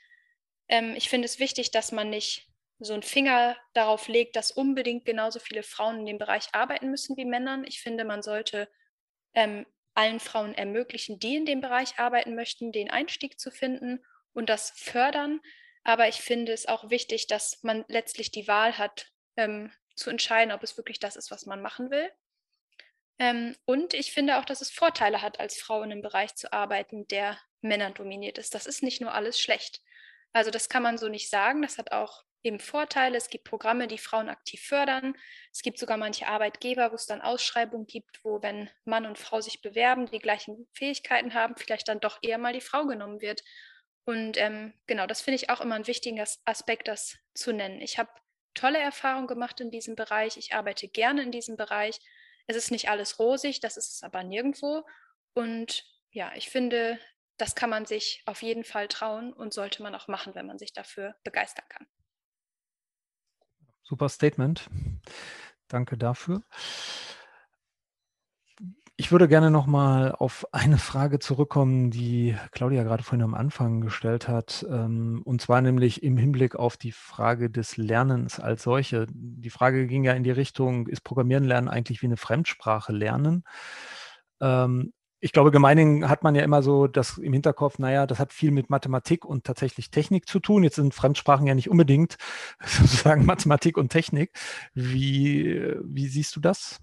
Ähm, 0.70 0.96
ich 0.96 1.10
finde 1.10 1.26
es 1.26 1.38
wichtig, 1.38 1.72
dass 1.72 1.92
man 1.92 2.10
nicht 2.10 2.49
so 2.80 2.94
einen 2.94 3.04
Finger 3.04 3.58
darauf 3.74 4.08
legt, 4.08 4.36
dass 4.36 4.52
unbedingt 4.52 5.06
genauso 5.06 5.40
viele 5.40 5.64
Frauen 5.64 6.00
in 6.00 6.06
dem 6.06 6.18
Bereich 6.18 6.48
arbeiten 6.54 6.90
müssen 6.90 7.18
wie 7.18 7.26
Männern. 7.26 7.66
Ich 7.66 7.82
finde, 7.82 8.06
man 8.06 8.22
sollte 8.22 8.70
ähm, 9.34 9.66
allen 9.94 10.20
Frauen 10.20 10.54
ermöglichen, 10.54 11.20
die 11.20 11.36
in 11.36 11.46
dem 11.46 11.62
Bereich 11.62 12.00
arbeiten 12.00 12.36
möchten, 12.36 12.72
den 12.72 12.90
Einstieg 12.90 13.40
zu 13.40 13.52
finden 13.52 14.04
und 14.34 14.50
das 14.50 14.72
fördern. 14.72 15.42
Aber 15.84 16.08
ich 16.08 16.22
finde 16.22 16.54
es 16.54 16.68
auch 16.68 16.90
wichtig, 16.90 17.28
dass 17.28 17.62
man 17.64 17.84
letztlich 17.88 18.32
die 18.32 18.48
Wahl 18.48 18.78
hat, 18.78 19.12
ähm, 19.36 19.72
zu 19.96 20.10
entscheiden, 20.10 20.54
ob 20.54 20.64
es 20.64 20.78
wirklich 20.78 21.00
das 21.00 21.18
ist, 21.18 21.32
was 21.32 21.46
man 21.46 21.62
machen 21.62 21.92
will. 21.92 22.10
Ähm, 23.20 23.56
und 23.66 23.94
ich 23.94 24.14
finde 24.14 24.38
auch, 24.38 24.46
dass 24.46 24.62
es 24.62 24.72
Vorteile 24.72 25.22
hat, 25.22 25.42
als 25.42 25.60
Frau 25.60 25.84
in 25.84 25.92
einem 25.92 26.02
Bereich 26.02 26.36
zu 26.36 26.54
arbeiten, 26.54 27.08
der 27.10 27.38
Männern 27.62 27.94
dominiert 27.94 28.38
ist. 28.38 28.56
Das 28.56 28.66
ist 28.66 28.82
nicht 28.82 29.02
nur 29.02 29.14
alles 29.14 29.40
schlecht. 29.40 29.82
Also 30.32 30.52
das 30.52 30.70
kann 30.70 30.84
man 30.84 30.98
so 30.98 31.10
nicht 31.10 31.30
sagen. 31.30 31.62
Das 31.62 31.78
hat 31.78 31.92
auch 31.92 32.24
eben 32.44 32.60
Vorteile. 32.60 33.18
Es 33.18 33.30
gibt 33.30 33.44
Programme, 33.44 33.88
die 33.88 33.98
Frauen 33.98 34.30
aktiv 34.30 34.62
fördern. 34.62 35.16
Es 35.52 35.62
gibt 35.62 35.78
sogar 35.78 35.98
manche 35.98 36.28
Arbeitgeber, 36.28 36.92
wo 36.92 36.96
es 36.96 37.06
dann 37.06 37.22
Ausschreibungen 37.22 37.88
gibt, 37.88 38.24
wo, 38.24 38.42
wenn 38.42 38.70
Mann 38.86 39.06
und 39.06 39.18
Frau 39.18 39.42
sich 39.42 39.62
bewerben, 39.62 40.06
die 40.06 40.20
gleichen 40.20 40.68
Fähigkeiten 40.74 41.34
haben, 41.34 41.56
vielleicht 41.58 41.88
dann 41.88 42.00
doch 42.00 42.20
eher 42.22 42.38
mal 42.38 42.54
die 42.54 42.62
Frau 42.62 42.86
genommen 42.86 43.22
wird. 43.22 43.44
Und 44.06 44.38
ähm, 44.38 44.74
genau, 44.88 45.06
das 45.06 45.22
finde 45.22 45.36
ich 45.36 45.50
auch 45.50 45.62
immer 45.62 45.76
ein 45.76 45.88
wichtiger 45.88 46.26
Aspekt, 46.46 46.88
das 46.88 47.18
zu 47.34 47.52
nennen. 47.52 47.82
Ich 47.82 48.00
habe 48.00 48.10
tolle 48.54 48.80
Erfahrungen 48.80 49.28
gemacht 49.28 49.60
in 49.60 49.72
diesem 49.72 49.96
Bereich. 49.96 50.38
Ich 50.38 50.54
arbeite 50.54 50.88
gerne 50.88 51.22
in 51.22 51.32
diesem 51.32 51.58
Bereich. 51.58 52.00
Es 52.48 52.56
ist 52.56 52.72
nicht 52.72 52.90
alles 52.90 53.20
rosig, 53.20 53.60
das 53.60 53.78
ist 53.78 53.94
es 53.94 54.04
aber 54.04 54.24
nirgendwo. 54.24 54.84
Und 55.34 55.86
ja, 56.12 56.32
ich 56.36 56.50
finde, 56.50 57.00
das 57.38 57.56
kann 57.56 57.70
man 57.70 57.86
sich 57.86 58.24
auf 58.26 58.42
jeden 58.42 58.64
Fall 58.64 58.88
trauen 58.88 59.32
und 59.32 59.54
sollte 59.54 59.84
man 59.84 59.94
auch 59.94 60.08
machen, 60.08 60.34
wenn 60.36 60.48
man 60.48 60.58
sich 60.58 60.74
dafür 60.74 61.16
begeistern 61.24 61.66
kann. 61.70 61.88
Super 63.90 64.08
Statement. 64.08 64.70
Danke 65.68 65.98
dafür. 65.98 66.44
Ich 68.98 69.12
würde 69.12 69.28
gerne 69.28 69.50
noch 69.50 69.66
mal 69.66 70.12
auf 70.12 70.46
eine 70.52 70.78
Frage 70.78 71.18
zurückkommen, 71.18 71.90
die 71.90 72.36
Claudia 72.52 72.84
gerade 72.84 73.02
vorhin 73.02 73.24
am 73.24 73.34
Anfang 73.34 73.82
gestellt 73.82 74.28
hat, 74.28 74.64
ähm, 74.70 75.22
und 75.24 75.42
zwar 75.42 75.62
nämlich 75.62 76.04
im 76.04 76.18
Hinblick 76.18 76.56
auf 76.56 76.78
die 76.78 76.92
Frage 76.92 77.50
des 77.50 77.78
Lernens 77.78 78.40
als 78.40 78.62
solche. 78.62 79.08
Die 79.10 79.50
Frage 79.50 79.88
ging 79.88 80.04
ja 80.04 80.14
in 80.14 80.24
die 80.24 80.32
Richtung, 80.32 80.86
ist 80.88 81.02
Programmieren 81.02 81.46
lernen 81.46 81.70
eigentlich 81.70 82.04
wie 82.04 82.08
eine 82.08 82.18
Fremdsprache 82.18 82.92
lernen? 82.92 83.44
Ich 85.22 85.34
glaube, 85.34 85.52
gemeinhin 85.52 86.08
hat 86.08 86.24
man 86.24 86.36
ja 86.36 86.44
immer 86.44 86.64
so 86.64 86.88
das 86.88 87.18
im 87.18 87.34
Hinterkopf, 87.34 87.78
naja, 87.78 88.08
das 88.08 88.20
hat 88.20 88.32
viel 88.32 88.52
mit 88.52 88.70
Mathematik 88.70 89.26
und 89.26 89.44
tatsächlich 89.44 89.92
Technik 89.92 90.28
zu 90.28 90.40
tun. 90.40 90.64
Jetzt 90.64 90.76
sind 90.76 90.94
Fremdsprachen 90.94 91.46
ja 91.46 91.56
nicht 91.56 91.70
unbedingt 91.70 92.18
sozusagen 92.64 93.26
Mathematik 93.26 93.78
und 93.78 93.90
Technik. 93.90 94.32
Wie, 94.74 95.76
wie 95.84 96.08
siehst 96.08 96.36
du 96.36 96.40
das? 96.40 96.80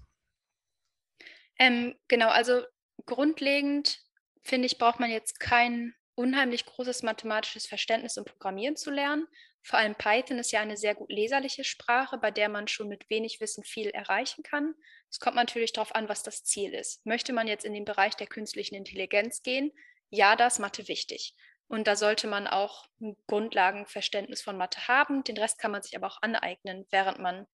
Ähm, 1.59 1.95
genau, 2.07 2.29
also 2.29 2.61
grundlegend 3.05 3.99
finde 4.43 4.67
ich, 4.67 4.77
braucht 4.77 4.99
man 4.99 5.09
jetzt 5.09 5.39
kein 5.39 5.93
unheimlich 6.15 6.65
großes 6.65 7.03
mathematisches 7.03 7.67
Verständnis, 7.67 8.17
um 8.17 8.25
Programmieren 8.25 8.75
zu 8.75 8.91
lernen. 8.91 9.27
Vor 9.67 9.79
allem 9.79 9.95
Python 9.95 10.39
ist 10.39 10.53
ja 10.53 10.61
eine 10.61 10.77
sehr 10.77 10.95
gut 10.95 11.11
leserliche 11.11 11.65
Sprache, 11.65 12.17
bei 12.17 12.31
der 12.31 12.47
man 12.47 12.69
schon 12.69 12.87
mit 12.87 13.09
wenig 13.09 13.41
Wissen 13.41 13.65
viel 13.65 13.89
erreichen 13.89 14.41
kann. 14.41 14.73
Es 15.09 15.19
kommt 15.19 15.35
natürlich 15.35 15.73
darauf 15.73 15.93
an, 15.93 16.07
was 16.07 16.23
das 16.23 16.45
Ziel 16.45 16.73
ist. 16.73 17.05
Möchte 17.05 17.33
man 17.33 17.49
jetzt 17.49 17.65
in 17.65 17.73
den 17.73 17.83
Bereich 17.83 18.15
der 18.15 18.27
künstlichen 18.27 18.75
Intelligenz 18.75 19.43
gehen? 19.43 19.73
Ja, 20.09 20.37
da 20.37 20.47
ist 20.47 20.59
Mathe 20.59 20.87
wichtig. 20.87 21.35
Und 21.67 21.85
da 21.85 21.97
sollte 21.97 22.27
man 22.27 22.47
auch 22.47 22.85
ein 23.01 23.17
Grundlagenverständnis 23.27 24.41
von 24.41 24.55
Mathe 24.55 24.87
haben. 24.87 25.25
Den 25.25 25.37
Rest 25.37 25.59
kann 25.59 25.71
man 25.71 25.81
sich 25.81 25.97
aber 25.97 26.07
auch 26.07 26.21
aneignen, 26.21 26.87
während 26.89 27.19
man 27.19 27.45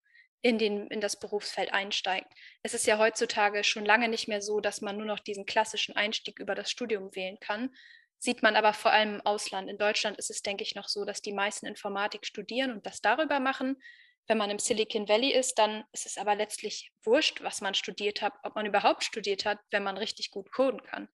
in, 0.44 0.60
den, 0.60 0.86
in 0.90 1.02
das 1.02 1.20
Berufsfeld 1.20 1.74
einsteigt. 1.74 2.32
Es 2.62 2.76
ist 2.76 2.86
ja 2.86 3.00
heutzutage 3.00 3.64
schon 3.64 3.86
lange 3.86 4.08
nicht 4.08 4.28
mehr 4.28 4.44
so, 4.44 4.60
dass 4.60 4.82
man 4.82 4.98
nur 4.98 5.08
noch 5.08 5.20
diesen 5.20 5.48
klassischen 5.48 5.96
Einstieg 5.96 6.38
über 6.38 6.54
das 6.54 6.70
Studium 6.70 7.16
wählen 7.16 7.40
kann. 7.40 7.74
Sieht 8.24 8.42
man 8.42 8.56
aber 8.56 8.72
vor 8.72 8.94
allem 8.94 9.16
im 9.16 9.22
Ausland. 9.26 9.70
In 9.70 9.78
Deutschland 9.78 10.18
ist 10.18 10.30
es, 10.30 10.42
denke 10.42 10.64
ich, 10.64 10.76
noch 10.76 10.88
so, 10.88 11.04
dass 11.04 11.22
die 11.22 11.34
meisten 11.34 11.66
Informatik 11.66 12.26
studieren 12.26 12.72
und 12.72 12.86
das 12.86 13.02
darüber 13.02 13.42
machen. 13.42 13.76
Wenn 14.28 14.38
man 14.38 14.50
im 14.50 14.60
Silicon 14.60 15.10
Valley 15.10 15.34
ist, 15.34 15.56
dann 15.56 15.84
ist 15.92 16.06
es 16.06 16.18
aber 16.18 16.34
letztlich 16.34 16.94
wurscht, 17.04 17.44
was 17.44 17.60
man 17.60 17.74
studiert 17.74 18.22
hat, 18.22 18.32
ob 18.44 18.56
man 18.56 18.66
überhaupt 18.66 19.04
studiert 19.04 19.44
hat, 19.44 19.60
wenn 19.72 19.84
man 19.84 19.98
richtig 19.98 20.32
gut 20.32 20.54
coden 20.54 20.82
kann. 20.84 21.10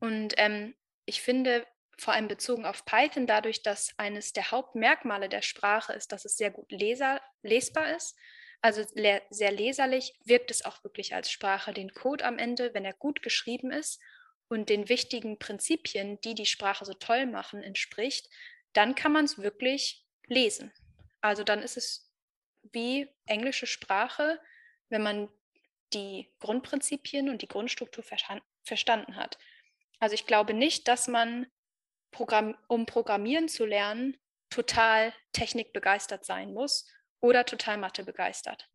Und 0.00 0.34
ähm, 0.38 0.74
ich 1.04 1.22
finde, 1.22 1.64
vor 1.98 2.14
allem 2.14 2.26
bezogen 2.26 2.66
auf 2.66 2.84
Python, 2.84 3.28
dadurch, 3.28 3.62
dass 3.62 3.94
eines 3.96 4.32
der 4.32 4.50
Hauptmerkmale 4.50 5.28
der 5.28 5.42
Sprache 5.42 5.92
ist, 5.92 6.10
dass 6.10 6.24
es 6.24 6.36
sehr 6.36 6.50
gut 6.50 6.72
leser, 6.72 7.20
lesbar 7.42 7.94
ist, 7.94 8.18
also 8.60 8.82
le 8.94 9.22
sehr 9.30 9.52
leserlich, 9.52 10.14
wirkt 10.24 10.50
es 10.50 10.64
auch 10.64 10.82
wirklich 10.82 11.14
als 11.14 11.30
Sprache. 11.30 11.72
Den 11.72 11.94
Code 11.94 12.24
am 12.24 12.38
Ende, 12.38 12.74
wenn 12.74 12.84
er 12.84 12.94
gut 12.94 13.22
geschrieben 13.22 13.70
ist 13.70 14.00
und 14.54 14.68
den 14.68 14.88
wichtigen 14.88 15.38
Prinzipien, 15.38 16.20
die 16.22 16.34
die 16.34 16.46
Sprache 16.46 16.84
so 16.84 16.94
toll 16.94 17.26
machen, 17.26 17.62
entspricht, 17.62 18.30
dann 18.72 18.94
kann 18.94 19.12
man 19.12 19.24
es 19.24 19.38
wirklich 19.38 20.06
lesen. 20.26 20.72
Also 21.20 21.44
dann 21.44 21.60
ist 21.60 21.76
es 21.76 22.10
wie 22.72 23.08
englische 23.26 23.66
Sprache, 23.66 24.40
wenn 24.88 25.02
man 25.02 25.28
die 25.92 26.32
Grundprinzipien 26.38 27.28
und 27.28 27.42
die 27.42 27.48
Grundstruktur 27.48 28.04
verstanden 28.62 29.16
hat. 29.16 29.38
Also 29.98 30.14
ich 30.14 30.26
glaube 30.26 30.54
nicht, 30.54 30.88
dass 30.88 31.08
man, 31.08 31.46
Programm 32.10 32.56
um 32.68 32.86
Programmieren 32.86 33.48
zu 33.48 33.64
lernen, 33.66 34.16
total 34.50 35.12
technikbegeistert 35.32 36.24
sein 36.24 36.54
muss 36.54 36.88
oder 37.20 37.44
total 37.44 37.76
Mathe 37.76 38.04
begeistert. 38.04 38.68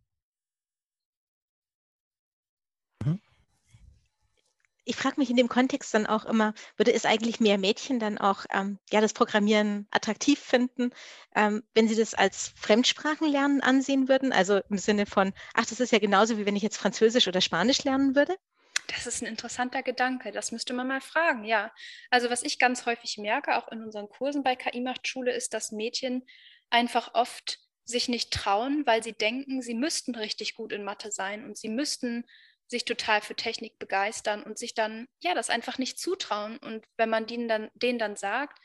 Ich 4.90 4.96
frage 4.96 5.20
mich 5.20 5.30
in 5.30 5.38
dem 5.38 5.50
Kontext 5.50 5.94
dann 5.94 6.08
auch 6.08 6.26
immer, 6.26 6.56
würde 6.76 6.92
es 6.92 7.06
eigentlich 7.06 7.40
mehr 7.40 7.60
Mädchen 7.60 8.00
dann 8.00 8.18
auch 8.18 8.46
ähm, 8.52 8.80
ja, 8.90 9.02
das 9.02 9.14
Programmieren 9.14 9.88
attraktiv 9.92 10.40
finden, 10.40 10.90
ähm, 11.36 11.62
wenn 11.76 11.88
sie 11.88 11.96
das 11.96 12.16
als 12.16 12.54
Fremdsprachenlernen 12.56 13.62
ansehen 13.62 14.08
würden? 14.08 14.34
Also 14.34 14.62
im 14.68 14.80
Sinne 14.80 15.06
von, 15.06 15.32
ach, 15.54 15.68
das 15.68 15.80
ist 15.80 15.92
ja 15.92 16.00
genauso, 16.00 16.40
wie 16.40 16.48
wenn 16.48 16.56
ich 16.56 16.64
jetzt 16.64 16.78
Französisch 16.78 17.28
oder 17.28 17.40
Spanisch 17.40 17.84
lernen 17.84 18.16
würde? 18.16 18.36
Das 18.88 19.06
ist 19.06 19.22
ein 19.22 19.28
interessanter 19.28 19.84
Gedanke. 19.84 20.32
Das 20.32 20.52
müsste 20.52 20.74
man 20.74 20.88
mal 20.88 21.02
fragen, 21.02 21.44
ja. 21.44 21.72
Also 22.10 22.32
was 22.32 22.42
ich 22.42 22.58
ganz 22.58 22.88
häufig 22.88 23.20
merke, 23.20 23.58
auch 23.58 23.72
in 23.72 23.84
unseren 23.84 24.10
Kursen 24.10 24.42
bei 24.42 24.56
KI 24.56 24.82
macht 24.82 25.08
Schule, 25.08 25.34
ist, 25.34 25.54
dass 25.54 25.72
Mädchen 25.72 26.26
einfach 26.72 27.14
oft 27.14 27.60
sich 27.86 28.10
nicht 28.10 28.34
trauen, 28.34 28.88
weil 28.88 29.04
sie 29.04 29.14
denken, 29.14 29.62
sie 29.62 29.76
müssten 29.76 30.16
richtig 30.16 30.56
gut 30.56 30.72
in 30.72 30.84
Mathe 30.84 31.12
sein 31.12 31.46
und 31.46 31.60
sie 31.60 31.70
müssten 31.70 32.26
sich 32.70 32.86
total 32.86 33.22
für 33.22 33.36
Technik 33.36 33.78
begeistern 33.80 34.44
und 34.44 34.58
sich 34.58 34.76
dann, 34.76 35.08
ja, 35.22 35.34
das 35.34 35.50
einfach 35.50 35.78
nicht 35.80 36.00
zutrauen. 36.00 36.58
Und 36.60 36.86
wenn 36.98 37.10
man 37.10 37.26
denen 37.26 37.48
dann, 37.48 37.70
denen 37.74 38.00
dann 38.00 38.16
sagt, 38.16 38.60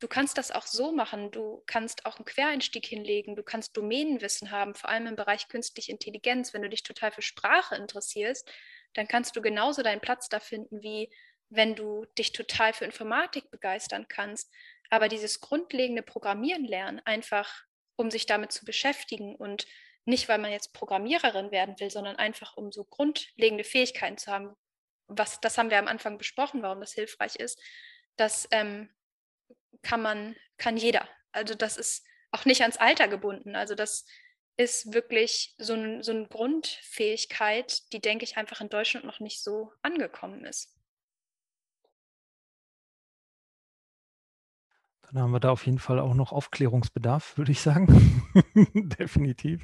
du 0.00 0.08
kannst 0.08 0.38
das 0.38 0.50
auch 0.50 0.66
so 0.66 0.92
machen, 0.92 1.30
du 1.30 1.62
kannst 1.66 2.06
auch 2.06 2.16
einen 2.16 2.24
Quereinstieg 2.24 2.86
hinlegen, 2.86 3.36
du 3.36 3.42
kannst 3.42 3.76
Domänenwissen 3.76 4.50
haben, 4.50 4.74
vor 4.74 4.88
allem 4.88 5.06
im 5.06 5.16
Bereich 5.16 5.48
künstliche 5.48 5.92
Intelligenz, 5.92 6.54
wenn 6.54 6.62
du 6.62 6.70
dich 6.70 6.82
total 6.82 7.12
für 7.12 7.22
Sprache 7.22 7.76
interessierst, 7.76 8.50
dann 8.94 9.08
kannst 9.08 9.36
du 9.36 9.42
genauso 9.42 9.82
deinen 9.82 10.00
Platz 10.00 10.28
da 10.28 10.40
finden, 10.40 10.82
wie 10.82 11.12
wenn 11.50 11.74
du 11.74 12.06
dich 12.16 12.32
total 12.32 12.72
für 12.72 12.84
Informatik 12.84 13.50
begeistern 13.50 14.06
kannst. 14.08 14.50
Aber 14.90 15.08
dieses 15.08 15.40
grundlegende 15.40 16.02
Programmieren 16.02 16.64
lernen, 16.64 17.00
einfach 17.04 17.64
um 17.96 18.10
sich 18.10 18.26
damit 18.26 18.52
zu 18.52 18.64
beschäftigen 18.64 19.34
und 19.34 19.66
nicht, 20.08 20.28
weil 20.28 20.38
man 20.38 20.50
jetzt 20.50 20.72
Programmiererin 20.72 21.50
werden 21.50 21.78
will, 21.78 21.90
sondern 21.90 22.16
einfach, 22.16 22.56
um 22.56 22.72
so 22.72 22.84
grundlegende 22.84 23.62
Fähigkeiten 23.62 24.16
zu 24.16 24.32
haben. 24.32 24.56
Was, 25.06 25.40
das 25.40 25.58
haben 25.58 25.70
wir 25.70 25.78
am 25.78 25.86
Anfang 25.86 26.18
besprochen, 26.18 26.62
warum 26.62 26.80
das 26.80 26.92
hilfreich 26.92 27.36
ist. 27.36 27.60
Das 28.16 28.48
ähm, 28.50 28.90
kann 29.82 30.02
man, 30.02 30.34
kann 30.56 30.76
jeder. 30.76 31.06
Also 31.32 31.54
das 31.54 31.76
ist 31.76 32.06
auch 32.30 32.46
nicht 32.46 32.62
ans 32.62 32.78
Alter 32.78 33.08
gebunden. 33.08 33.54
Also 33.54 33.74
das 33.74 34.06
ist 34.56 34.92
wirklich 34.92 35.54
so, 35.58 35.74
ein, 35.74 36.02
so 36.02 36.12
eine 36.12 36.26
Grundfähigkeit, 36.26 37.92
die, 37.92 38.00
denke 38.00 38.24
ich, 38.24 38.36
einfach 38.36 38.60
in 38.60 38.70
Deutschland 38.70 39.06
noch 39.06 39.20
nicht 39.20 39.42
so 39.42 39.72
angekommen 39.82 40.44
ist. 40.44 40.74
Dann 45.12 45.22
haben 45.22 45.32
wir 45.32 45.40
da 45.40 45.50
auf 45.50 45.64
jeden 45.64 45.78
Fall 45.78 45.98
auch 45.98 46.14
noch 46.14 46.32
Aufklärungsbedarf, 46.32 47.36
würde 47.36 47.52
ich 47.52 47.60
sagen. 47.60 48.22
Definitiv. 48.74 49.62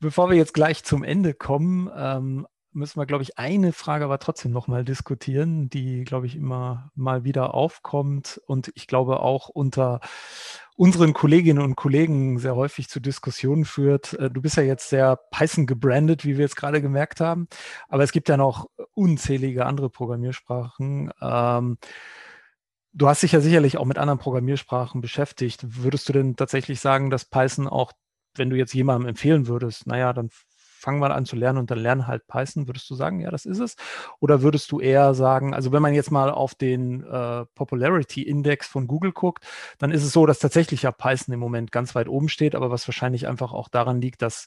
Bevor 0.00 0.30
wir 0.30 0.36
jetzt 0.36 0.54
gleich 0.54 0.84
zum 0.84 1.04
Ende 1.04 1.34
kommen, 1.34 1.90
ähm, 1.96 2.46
müssen 2.72 2.98
wir, 2.98 3.06
glaube 3.06 3.22
ich, 3.22 3.38
eine 3.38 3.72
Frage 3.72 4.04
aber 4.04 4.18
trotzdem 4.18 4.50
nochmal 4.50 4.84
diskutieren, 4.84 5.68
die, 5.68 6.04
glaube 6.04 6.26
ich, 6.26 6.36
immer 6.36 6.90
mal 6.94 7.24
wieder 7.24 7.54
aufkommt 7.54 8.40
und 8.46 8.72
ich 8.74 8.86
glaube 8.86 9.20
auch 9.20 9.48
unter 9.48 10.00
unseren 10.74 11.12
Kolleginnen 11.12 11.62
und 11.62 11.76
Kollegen 11.76 12.38
sehr 12.38 12.56
häufig 12.56 12.88
zu 12.88 12.98
Diskussionen 12.98 13.64
führt. 13.64 14.14
Äh, 14.14 14.30
du 14.30 14.40
bist 14.42 14.56
ja 14.56 14.62
jetzt 14.62 14.88
sehr 14.88 15.16
Python 15.30 15.66
gebrandet, 15.66 16.24
wie 16.24 16.36
wir 16.36 16.44
jetzt 16.44 16.56
gerade 16.56 16.80
gemerkt 16.80 17.20
haben, 17.20 17.48
aber 17.88 18.02
es 18.02 18.12
gibt 18.12 18.28
ja 18.28 18.36
noch 18.36 18.68
unzählige 18.94 19.66
andere 19.66 19.90
Programmiersprachen. 19.90 21.12
Ähm, 21.20 21.78
Du 22.94 23.08
hast 23.08 23.22
dich 23.22 23.32
ja 23.32 23.40
sicherlich 23.40 23.78
auch 23.78 23.86
mit 23.86 23.96
anderen 23.98 24.18
Programmiersprachen 24.18 25.00
beschäftigt. 25.00 25.64
Würdest 25.82 26.08
du 26.08 26.12
denn 26.12 26.36
tatsächlich 26.36 26.80
sagen, 26.80 27.08
dass 27.08 27.24
Python 27.24 27.66
auch, 27.66 27.92
wenn 28.36 28.50
du 28.50 28.56
jetzt 28.56 28.74
jemandem 28.74 29.08
empfehlen 29.08 29.46
würdest, 29.46 29.86
naja, 29.86 30.12
dann 30.12 30.28
fang 30.82 30.98
mal 30.98 31.12
an 31.12 31.24
zu 31.24 31.36
lernen 31.36 31.58
und 31.58 31.70
dann 31.70 31.78
lern 31.78 32.06
halt 32.06 32.26
Python, 32.26 32.66
würdest 32.66 32.90
du 32.90 32.94
sagen, 32.94 33.20
ja, 33.20 33.30
das 33.30 33.46
ist 33.46 33.60
es? 33.60 33.76
Oder 34.18 34.42
würdest 34.42 34.70
du 34.72 34.80
eher 34.80 35.14
sagen, 35.14 35.54
also 35.54 35.72
wenn 35.72 35.80
man 35.80 35.94
jetzt 35.94 36.10
mal 36.10 36.30
auf 36.30 36.54
den 36.54 37.04
äh, 37.04 37.46
Popularity 37.54 38.22
Index 38.22 38.66
von 38.66 38.88
Google 38.88 39.12
guckt, 39.12 39.46
dann 39.78 39.92
ist 39.92 40.02
es 40.04 40.12
so, 40.12 40.26
dass 40.26 40.40
tatsächlich 40.40 40.82
ja 40.82 40.90
Python 40.92 41.32
im 41.34 41.40
Moment 41.40 41.72
ganz 41.72 41.94
weit 41.94 42.08
oben 42.08 42.28
steht, 42.28 42.54
aber 42.54 42.70
was 42.70 42.86
wahrscheinlich 42.88 43.26
einfach 43.28 43.52
auch 43.52 43.68
daran 43.68 44.00
liegt, 44.00 44.22
dass 44.22 44.46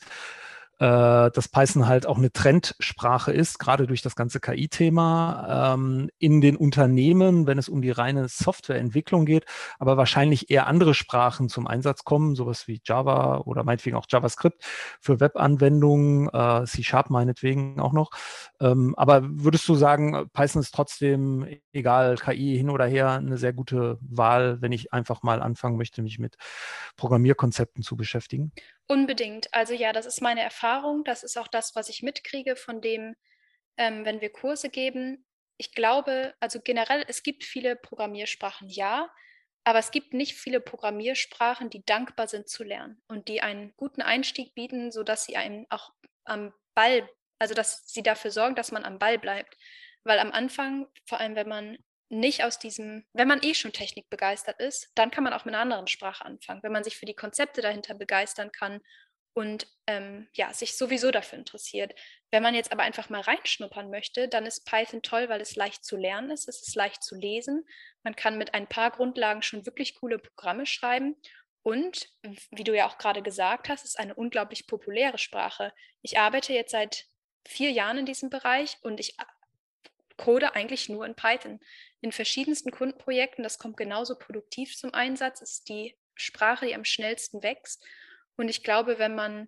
äh, 0.79 1.31
dass 1.31 1.47
Python 1.47 1.87
halt 1.87 2.05
auch 2.05 2.17
eine 2.17 2.31
Trendsprache 2.31 3.31
ist, 3.31 3.59
gerade 3.59 3.87
durch 3.87 4.01
das 4.01 4.15
ganze 4.15 4.41
KI-Thema 4.41 5.73
ähm, 5.73 6.09
in 6.19 6.41
den 6.41 6.57
Unternehmen, 6.57 7.47
wenn 7.47 7.57
es 7.57 7.69
um 7.69 7.81
die 7.81 7.91
reine 7.91 8.27
Softwareentwicklung 8.27 9.25
geht, 9.25 9.45
aber 9.79 9.95
wahrscheinlich 9.95 10.49
eher 10.49 10.67
andere 10.67 10.93
Sprachen 10.93 11.47
zum 11.47 11.65
Einsatz 11.65 12.03
kommen, 12.03 12.35
sowas 12.35 12.67
wie 12.67 12.81
Java 12.83 13.37
oder 13.45 13.63
meinetwegen 13.63 13.95
auch 13.95 14.05
JavaScript 14.09 14.63
für 14.99 15.21
Webanwendungen, 15.21 16.27
äh, 16.33 16.65
C-Sharp 16.65 17.09
meinetwegen 17.09 17.79
auch 17.79 17.93
noch. 17.93 18.11
Ähm, 18.59 18.95
aber 18.97 19.21
würdest 19.23 19.67
du 19.69 19.75
sagen, 19.75 20.29
Python 20.33 20.61
ist 20.61 20.73
trotzdem, 20.73 21.47
egal 21.71 22.15
KI 22.17 22.57
hin 22.57 22.69
oder 22.69 22.85
her, 22.85 23.11
eine 23.11 23.37
sehr 23.37 23.53
gute 23.53 23.97
Wahl, 24.01 24.61
wenn 24.61 24.73
ich 24.73 24.91
einfach 24.91 25.23
mal 25.23 25.41
anfangen 25.41 25.77
möchte, 25.77 26.01
mich 26.01 26.19
mit 26.19 26.35
Programmierkonzepten 26.97 27.81
zu 27.81 27.95
beschäftigen? 27.95 28.51
Unbedingt. 28.87 29.51
Also 29.51 29.73
ja, 29.73 29.93
das 29.93 30.05
ist 30.05 30.21
meine 30.21 30.41
Erfahrung. 30.41 30.64
Das 31.03 31.23
ist 31.23 31.37
auch 31.37 31.47
das, 31.47 31.75
was 31.75 31.89
ich 31.89 32.01
mitkriege 32.01 32.55
von 32.55 32.81
dem, 32.81 33.15
ähm, 33.77 34.05
wenn 34.05 34.21
wir 34.21 34.31
Kurse 34.31 34.69
geben. 34.69 35.25
Ich 35.57 35.73
glaube, 35.73 36.33
also 36.39 36.59
generell, 36.61 37.05
es 37.07 37.23
gibt 37.23 37.43
viele 37.43 37.75
Programmiersprachen, 37.75 38.69
ja, 38.69 39.09
aber 39.63 39.79
es 39.79 39.91
gibt 39.91 40.13
nicht 40.13 40.35
viele 40.35 40.59
Programmiersprachen, 40.59 41.69
die 41.69 41.83
dankbar 41.85 42.27
sind 42.27 42.49
zu 42.49 42.63
lernen 42.63 43.01
und 43.07 43.27
die 43.27 43.41
einen 43.41 43.73
guten 43.77 44.01
Einstieg 44.01 44.53
bieten, 44.53 44.91
sodass 44.91 45.25
sie 45.25 45.37
einen 45.37 45.65
auch 45.69 45.91
am 46.23 46.53
Ball, 46.75 47.09
also 47.39 47.53
dass 47.53 47.87
sie 47.87 48.03
dafür 48.03 48.31
sorgen, 48.31 48.55
dass 48.55 48.71
man 48.71 48.85
am 48.85 48.99
Ball 48.99 49.17
bleibt. 49.17 49.57
Weil 50.03 50.19
am 50.19 50.31
Anfang, 50.31 50.87
vor 51.05 51.19
allem 51.19 51.35
wenn 51.35 51.49
man 51.49 51.77
nicht 52.09 52.43
aus 52.43 52.59
diesem, 52.59 53.05
wenn 53.13 53.27
man 53.27 53.41
eh 53.41 53.55
schon 53.55 53.73
Technik 53.73 54.09
begeistert 54.09 54.59
ist, 54.59 54.91
dann 54.95 55.09
kann 55.09 55.23
man 55.23 55.33
auch 55.33 55.45
mit 55.45 55.55
einer 55.55 55.63
anderen 55.63 55.87
Sprache 55.87 56.23
anfangen. 56.23 56.61
Wenn 56.61 56.71
man 56.71 56.83
sich 56.83 56.97
für 56.97 57.07
die 57.07 57.15
Konzepte 57.15 57.61
dahinter 57.61 57.95
begeistern 57.95 58.51
kann 58.51 58.81
und 59.35 59.67
ähm, 59.85 60.27
ja, 60.33 60.53
sich 60.53 60.77
sowieso 60.77 61.11
dafür 61.11 61.37
interessiert. 61.37 61.93
Wenn 62.31 62.41
man 62.41 62.55
jetzt 62.55 62.71
aber 62.71 62.83
einfach 62.83 63.09
mal 63.09 63.21
reinschnuppern 63.21 63.89
möchte, 63.89 64.29
dann 64.29 64.45
ist 64.45 64.65
Python 64.65 65.01
toll, 65.01 65.27
weil 65.27 65.41
es 65.41 65.57
leicht 65.57 65.83
zu 65.83 65.97
lernen 65.97 66.31
ist, 66.31 66.47
es 66.47 66.65
ist 66.65 66.75
leicht 66.75 67.03
zu 67.03 67.15
lesen. 67.15 67.67
Man 68.03 68.15
kann 68.15 68.37
mit 68.37 68.53
ein 68.53 68.67
paar 68.67 68.91
Grundlagen 68.91 69.41
schon 69.41 69.65
wirklich 69.65 69.95
coole 69.95 70.19
Programme 70.19 70.65
schreiben. 70.65 71.17
Und 71.63 72.09
wie 72.51 72.63
du 72.63 72.75
ja 72.75 72.87
auch 72.87 72.97
gerade 72.97 73.21
gesagt 73.21 73.67
hast, 73.67 73.83
ist 73.83 73.99
eine 73.99 74.15
unglaublich 74.15 74.67
populäre 74.67 75.17
Sprache. 75.17 75.73
Ich 76.01 76.17
arbeite 76.17 76.53
jetzt 76.53 76.71
seit 76.71 77.05
vier 77.45 77.71
Jahren 77.71 77.97
in 77.97 78.05
diesem 78.05 78.29
Bereich 78.29 78.77
und 78.83 78.99
ich 79.01 79.17
code 80.15 80.55
eigentlich 80.55 80.87
nur 80.87 81.05
in 81.05 81.15
Python. 81.15 81.59
In 81.99 82.13
verschiedensten 82.13 82.71
Kundenprojekten, 82.71 83.43
das 83.43 83.59
kommt 83.59 83.75
genauso 83.75 84.17
produktiv 84.17 84.77
zum 84.77 84.93
Einsatz, 84.93 85.41
ist 85.41 85.67
die 85.67 85.97
Sprache, 86.13 86.67
die 86.67 86.75
am 86.75 86.85
schnellsten 86.85 87.43
wächst. 87.43 87.83
Und 88.37 88.49
ich 88.49 88.63
glaube, 88.63 88.99
wenn 88.99 89.15
man 89.15 89.47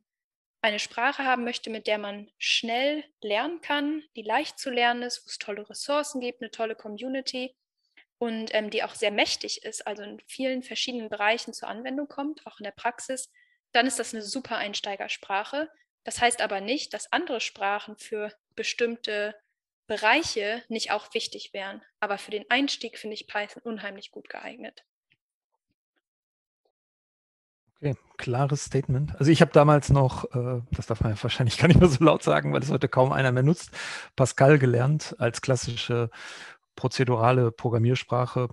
eine 0.62 0.80
Sprache 0.80 1.23
haben 1.23 1.43
möchte, 1.43 1.69
mit 1.69 1.88
der 1.88 1.97
man 1.97 2.30
schnell 2.38 3.04
lernen 3.21 3.62
kann, 3.62 4.04
die 4.15 4.23
leicht 4.23 4.60
zu 4.60 4.69
lernen 4.69 5.04
ist, 5.04 5.23
wo 5.23 5.30
es 5.30 5.38
tolle 5.38 5.69
Ressourcen 5.69 6.19
gibt, 6.19 6.41
eine 6.41 6.52
tolle 6.52 6.76
Community 6.76 7.56
und 8.17 8.54
ähm, 8.54 8.69
die 8.69 8.84
auch 8.84 8.95
sehr 8.95 9.12
mächtig 9.12 9.63
ist, 9.63 9.86
also 9.86 10.04
in 10.04 10.19
vielen 10.28 10.63
verschiedenen 10.63 11.10
Bereichen 11.10 11.54
zur 11.54 11.69
Anwendung 11.69 12.08
kommt, 12.08 12.45
auch 12.47 12.60
in 12.60 12.63
der 12.63 12.71
Praxis, 12.71 13.32
dann 13.71 13.86
ist 13.86 14.00
das 14.00 14.13
eine 14.13 14.23
super 14.23 14.58
Einsteigersprache. 14.58 15.69
Das 16.04 16.21
heißt 16.21 16.41
aber 16.41 16.62
nicht, 16.62 16.93
dass 16.93 17.12
andere 17.12 17.41
Sprachen 17.41 17.97
für 17.97 18.34
bestimmte 18.56 19.36
Bereiche 19.88 20.63
nicht 20.67 20.91
auch 20.91 21.13
wichtig 21.13 21.54
wären. 21.54 21.82
Aber 22.00 22.17
für 22.17 22.32
den 22.32 22.50
Einstieg 22.50 22.97
finde 22.97 23.13
ich 23.13 23.28
Python 23.28 23.62
unheimlich 23.63 24.12
gut 24.12 24.30
geeignet. 24.30 24.84
Okay, 27.80 27.96
klares 28.18 28.66
Statement. 28.66 29.16
Also 29.20 29.32
ich 29.32 29.42
habe 29.42 29.52
damals 29.52 29.90
noch, 29.90 30.26
äh, 30.34 30.62
das 30.72 30.88
darf 30.88 31.02
man 31.02 31.13
ja 31.13 31.18
wahrscheinlich 31.24 31.58
gar 31.58 31.68
nicht 31.68 31.80
mehr 31.80 31.90
so 31.90 32.04
laut 32.04 32.24
sagen, 32.24 32.54
weil 32.54 32.62
es 32.62 32.72
heute 32.72 32.88
kaum 32.88 33.12
einer 33.12 33.32
mehr 33.32 33.44
nutzt, 33.44 33.72
Pascal 34.16 34.58
gelernt 34.58 35.16
als 35.20 35.42
klassische 35.42 36.10
prozedurale 36.76 37.52
Programmiersprache. 37.52 38.50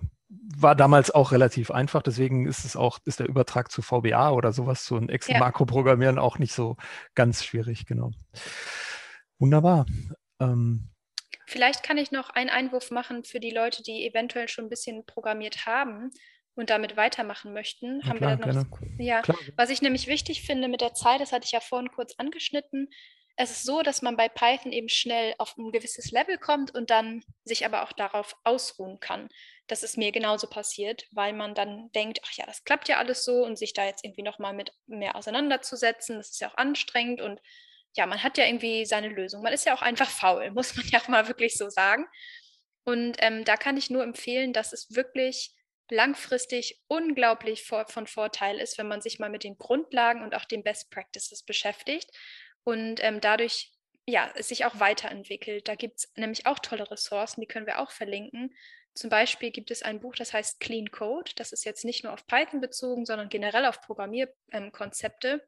War 0.57 0.75
damals 0.75 1.11
auch 1.11 1.31
relativ 1.31 1.71
einfach, 1.71 2.01
deswegen 2.01 2.47
ist 2.47 2.65
es 2.65 2.75
auch, 2.75 2.99
ist 3.05 3.19
der 3.19 3.27
Übertrag 3.27 3.71
zu 3.71 3.81
VBA 3.81 4.31
oder 4.31 4.51
sowas, 4.51 4.83
zu 4.83 4.95
einem 4.95 5.09
Excel-Makro-Programmieren 5.09 6.19
auch 6.19 6.39
nicht 6.39 6.53
so 6.53 6.77
ganz 7.13 7.43
schwierig, 7.43 7.85
genau. 7.85 8.11
Wunderbar. 9.39 9.85
Ähm, 10.39 10.89
Vielleicht 11.47 11.83
kann 11.83 11.97
ich 11.97 12.11
noch 12.11 12.31
einen 12.31 12.49
Einwurf 12.49 12.89
machen 12.89 13.23
für 13.23 13.39
die 13.39 13.51
Leute, 13.51 13.83
die 13.83 14.07
eventuell 14.07 14.47
schon 14.47 14.65
ein 14.65 14.69
bisschen 14.69 15.05
programmiert 15.05 15.67
haben 15.67 16.11
und 16.55 16.69
damit 16.69 16.97
weitermachen 16.97 17.53
möchten. 17.53 17.99
Ja, 18.01 18.07
haben 18.07 18.17
klar, 18.17 18.39
wir 18.39 18.45
da 18.45 18.53
noch 18.53 18.79
ja, 18.97 19.21
klar. 19.21 19.37
was 19.55 19.69
ich 19.69 19.81
nämlich 19.81 20.07
wichtig 20.07 20.43
finde 20.43 20.67
mit 20.67 20.81
der 20.81 20.93
Zeit, 20.93 21.21
das 21.21 21.31
hatte 21.31 21.45
ich 21.45 21.51
ja 21.51 21.59
vorhin 21.59 21.91
kurz 21.91 22.15
angeschnitten. 22.17 22.89
Es 23.37 23.51
ist 23.51 23.65
so, 23.65 23.81
dass 23.81 24.01
man 24.01 24.15
bei 24.15 24.29
Python 24.29 24.71
eben 24.71 24.87
schnell 24.87 25.35
auf 25.39 25.57
ein 25.57 25.73
gewisses 25.73 26.11
Level 26.11 26.37
kommt 26.37 26.73
und 26.73 26.89
dann 26.89 27.21
sich 27.43 27.65
aber 27.65 27.83
auch 27.83 27.91
darauf 27.91 28.37
ausruhen 28.45 29.01
kann. 29.01 29.27
Das 29.67 29.83
ist 29.83 29.97
mir 29.97 30.13
genauso 30.13 30.47
passiert, 30.47 31.05
weil 31.11 31.33
man 31.33 31.53
dann 31.53 31.91
denkt, 31.93 32.21
ach 32.23 32.31
ja, 32.37 32.45
das 32.45 32.63
klappt 32.63 32.87
ja 32.87 32.97
alles 32.97 33.25
so 33.25 33.43
und 33.43 33.57
sich 33.57 33.73
da 33.73 33.85
jetzt 33.85 34.05
irgendwie 34.05 34.23
nochmal 34.23 34.53
mit 34.53 34.71
mehr 34.87 35.17
auseinanderzusetzen, 35.17 36.17
das 36.17 36.29
ist 36.29 36.39
ja 36.39 36.49
auch 36.49 36.57
anstrengend 36.57 37.19
und 37.19 37.41
ja, 37.97 38.05
man 38.05 38.23
hat 38.23 38.37
ja 38.37 38.45
irgendwie 38.45 38.85
seine 38.85 39.09
Lösung. 39.09 39.41
Man 39.41 39.53
ist 39.53 39.65
ja 39.65 39.75
auch 39.75 39.81
einfach 39.81 40.09
faul, 40.09 40.51
muss 40.53 40.75
man 40.75 40.85
ja 40.87 40.99
auch 40.99 41.07
mal 41.07 41.27
wirklich 41.27 41.57
so 41.57 41.69
sagen. 41.69 42.05
Und 42.83 43.17
ähm, 43.19 43.43
da 43.45 43.57
kann 43.57 43.77
ich 43.77 43.89
nur 43.89 44.03
empfehlen, 44.03 44.53
dass 44.53 44.71
es 44.71 44.95
wirklich 44.95 45.54
langfristig 45.89 46.81
unglaublich 46.87 47.63
von 47.63 48.07
Vorteil 48.07 48.59
ist, 48.59 48.77
wenn 48.77 48.87
man 48.87 49.01
sich 49.01 49.19
mal 49.19 49.29
mit 49.29 49.43
den 49.43 49.57
Grundlagen 49.57 50.23
und 50.23 50.35
auch 50.35 50.45
den 50.45 50.63
Best 50.63 50.89
Practices 50.91 51.43
beschäftigt 51.43 52.11
und 52.63 53.03
ähm, 53.03 53.21
dadurch 53.21 53.71
ja, 54.07 54.31
es 54.35 54.49
sich 54.49 54.65
auch 54.65 54.79
weiterentwickelt. 54.79 55.67
Da 55.67 55.75
gibt 55.75 55.99
es 55.99 56.11
nämlich 56.15 56.45
auch 56.45 56.59
tolle 56.59 56.89
Ressourcen, 56.89 57.41
die 57.41 57.47
können 57.47 57.65
wir 57.65 57.79
auch 57.79 57.91
verlinken. 57.91 58.55
Zum 58.93 59.09
Beispiel 59.09 59.51
gibt 59.51 59.71
es 59.71 59.81
ein 59.81 59.99
Buch, 59.99 60.15
das 60.15 60.31
heißt 60.31 60.59
Clean 60.59 60.89
Code. 60.91 61.31
Das 61.35 61.51
ist 61.51 61.65
jetzt 61.65 61.83
nicht 61.85 62.03
nur 62.03 62.13
auf 62.13 62.27
Python 62.27 62.61
bezogen, 62.61 63.05
sondern 63.05 63.29
generell 63.29 63.65
auf 63.65 63.81
Programmierkonzepte. 63.81 65.27
Ähm, 65.27 65.41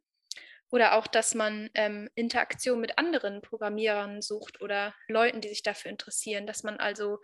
oder 0.69 0.95
auch, 0.95 1.08
dass 1.08 1.34
man 1.34 1.69
ähm, 1.76 2.10
Interaktion 2.15 2.82
mit 2.82 2.97
anderen 2.97 3.41
Programmierern 3.41 4.21
sucht 4.21 4.60
oder 4.60 4.93
Leuten, 5.08 5.39
die 5.39 5.47
sich 5.47 5.63
dafür 5.63 5.91
interessieren, 5.91 6.45
dass 6.45 6.63
man 6.63 6.78
also 6.78 7.19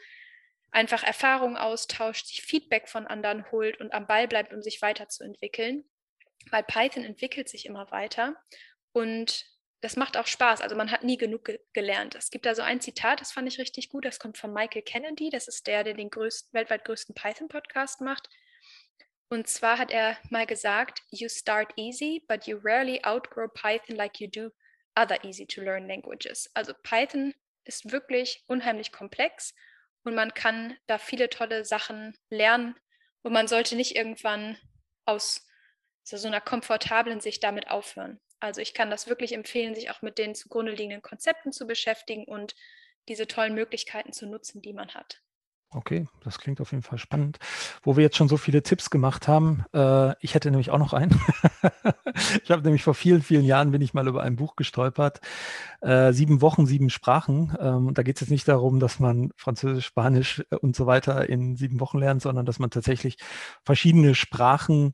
einfach 0.74 1.04
Erfahrungen 1.04 1.58
austauscht, 1.58 2.28
sich 2.28 2.42
Feedback 2.42 2.90
von 2.90 3.08
anderen 3.08 3.50
holt 3.52 3.80
und 3.80 3.94
am 3.94 4.08
Ball 4.08 4.28
bleibt, 4.28 4.54
um 4.54 4.62
sich 4.62 4.82
weiterzuentwickeln. 4.82 5.86
Weil 6.50 6.64
Python 6.64 7.06
entwickelt 7.06 7.48
sich 7.48 7.66
immer 7.66 7.90
weiter 7.92 8.36
und 8.92 9.46
das 9.82 9.98
macht 9.98 10.16
auch 10.16 10.28
Spaß. 10.28 10.62
Also 10.62 10.76
man 10.76 10.92
hat 10.92 11.04
nie 11.04 11.18
genug 11.18 11.46
ge 11.46 11.60
gelernt. 11.74 12.16
Es 12.16 12.30
gibt 12.30 12.46
da 12.46 12.56
so 12.56 12.62
ein 12.62 12.80
Zitat, 12.80 13.20
das 13.20 13.34
fand 13.34 13.48
ich 13.50 13.60
richtig 13.60 13.90
gut. 13.90 14.06
Das 14.06 14.18
kommt 14.18 14.38
von 14.38 14.54
Michael 14.54 14.82
Kennedy. 14.82 15.30
Das 15.30 15.50
ist 15.50 15.68
der, 15.68 15.84
der 15.84 15.94
den 15.94 16.10
größten, 16.10 16.54
weltweit 16.54 16.86
größten 16.86 17.14
Python-Podcast 17.14 18.00
macht. 18.00 18.30
Und 19.30 19.48
zwar 19.48 19.78
hat 19.78 19.92
er 19.92 20.18
mal 20.30 20.46
gesagt, 20.46 21.02
you 21.10 21.28
start 21.28 21.74
easy, 21.76 22.24
but 22.30 22.46
you 22.46 22.60
rarely 22.64 23.02
outgrow 23.04 23.52
Python 23.54 23.98
like 23.98 24.20
you 24.22 24.28
do 24.28 24.52
other 24.96 25.22
easy 25.26 25.46
to 25.46 25.62
learn 25.62 25.88
languages. 25.88 26.50
Also 26.54 26.74
Python 26.84 27.34
ist 27.66 27.92
wirklich 27.92 28.44
unheimlich 28.48 28.92
komplex 28.92 29.54
und 30.04 30.16
man 30.16 30.34
kann 30.34 30.78
da 30.88 30.98
viele 30.98 31.30
tolle 31.30 31.66
Sachen 31.66 32.18
lernen 32.30 32.76
und 33.22 33.34
man 33.34 33.48
sollte 33.48 33.76
nicht 33.76 33.96
irgendwann 33.96 34.58
aus 35.06 35.48
so 36.04 36.28
einer 36.28 36.42
komfortablen 36.42 37.22
Sicht 37.22 37.44
damit 37.44 37.70
aufhören. 37.70 38.20
Also 38.40 38.60
ich 38.60 38.74
kann 38.74 38.90
das 38.90 39.08
wirklich 39.08 39.34
empfehlen, 39.34 39.74
sich 39.74 39.90
auch 39.90 40.02
mit 40.02 40.18
den 40.18 40.36
zugrunde 40.36 40.74
liegenden 40.74 41.02
Konzepten 41.02 41.54
zu 41.54 41.66
beschäftigen 41.66 42.26
und 42.26 42.56
diese 43.08 43.28
tollen 43.28 43.54
Möglichkeiten 43.54 44.12
zu 44.12 44.28
nutzen, 44.28 44.62
die 44.62 44.74
man 44.74 44.94
hat. 44.94 45.22
Okay, 45.76 46.08
das 46.24 46.38
klingt 46.38 46.62
auf 46.62 46.72
jeden 46.72 46.84
Fall 46.84 47.00
spannend. 47.00 47.40
Wo 47.82 47.98
wir 47.98 48.04
jetzt 48.04 48.18
schon 48.18 48.30
so 48.30 48.38
viele 48.38 48.62
Tipps 48.62 48.90
gemacht 48.92 49.28
haben, 49.28 49.66
äh, 49.74 50.14
ich 50.20 50.36
hätte 50.36 50.52
nämlich 50.52 50.70
auch 50.70 50.78
noch 50.78 50.94
einen. 50.94 51.20
ich 52.44 52.52
habe 52.52 52.62
nämlich 52.62 52.84
vor 52.84 52.94
vielen, 52.94 53.24
vielen 53.24 53.44
Jahren 53.44 53.72
bin 53.72 53.82
ich 53.82 53.94
mal 53.94 54.08
über 54.08 54.22
ein 54.22 54.36
Buch 54.36 54.56
gestolpert. 54.56 55.20
Äh, 55.82 56.14
sieben 56.14 56.42
Wochen, 56.42 56.68
sieben 56.68 56.90
Sprachen. 56.92 57.58
Ähm, 57.60 57.94
da 57.94 58.04
geht 58.04 58.18
es 58.18 58.22
jetzt 58.22 58.30
nicht 58.30 58.48
darum, 58.48 58.80
dass 58.80 59.00
man 59.00 59.32
Französisch, 59.36 59.86
Spanisch 59.86 60.44
äh, 60.52 60.56
und 60.58 60.76
so 60.76 60.86
weiter 60.86 61.28
in 61.28 61.56
sieben 61.56 61.80
Wochen 61.80 61.98
lernt, 61.98 62.22
sondern 62.22 62.46
dass 62.46 62.60
man 62.60 62.70
tatsächlich 62.70 63.18
verschiedene 63.64 64.14
Sprachen 64.14 64.94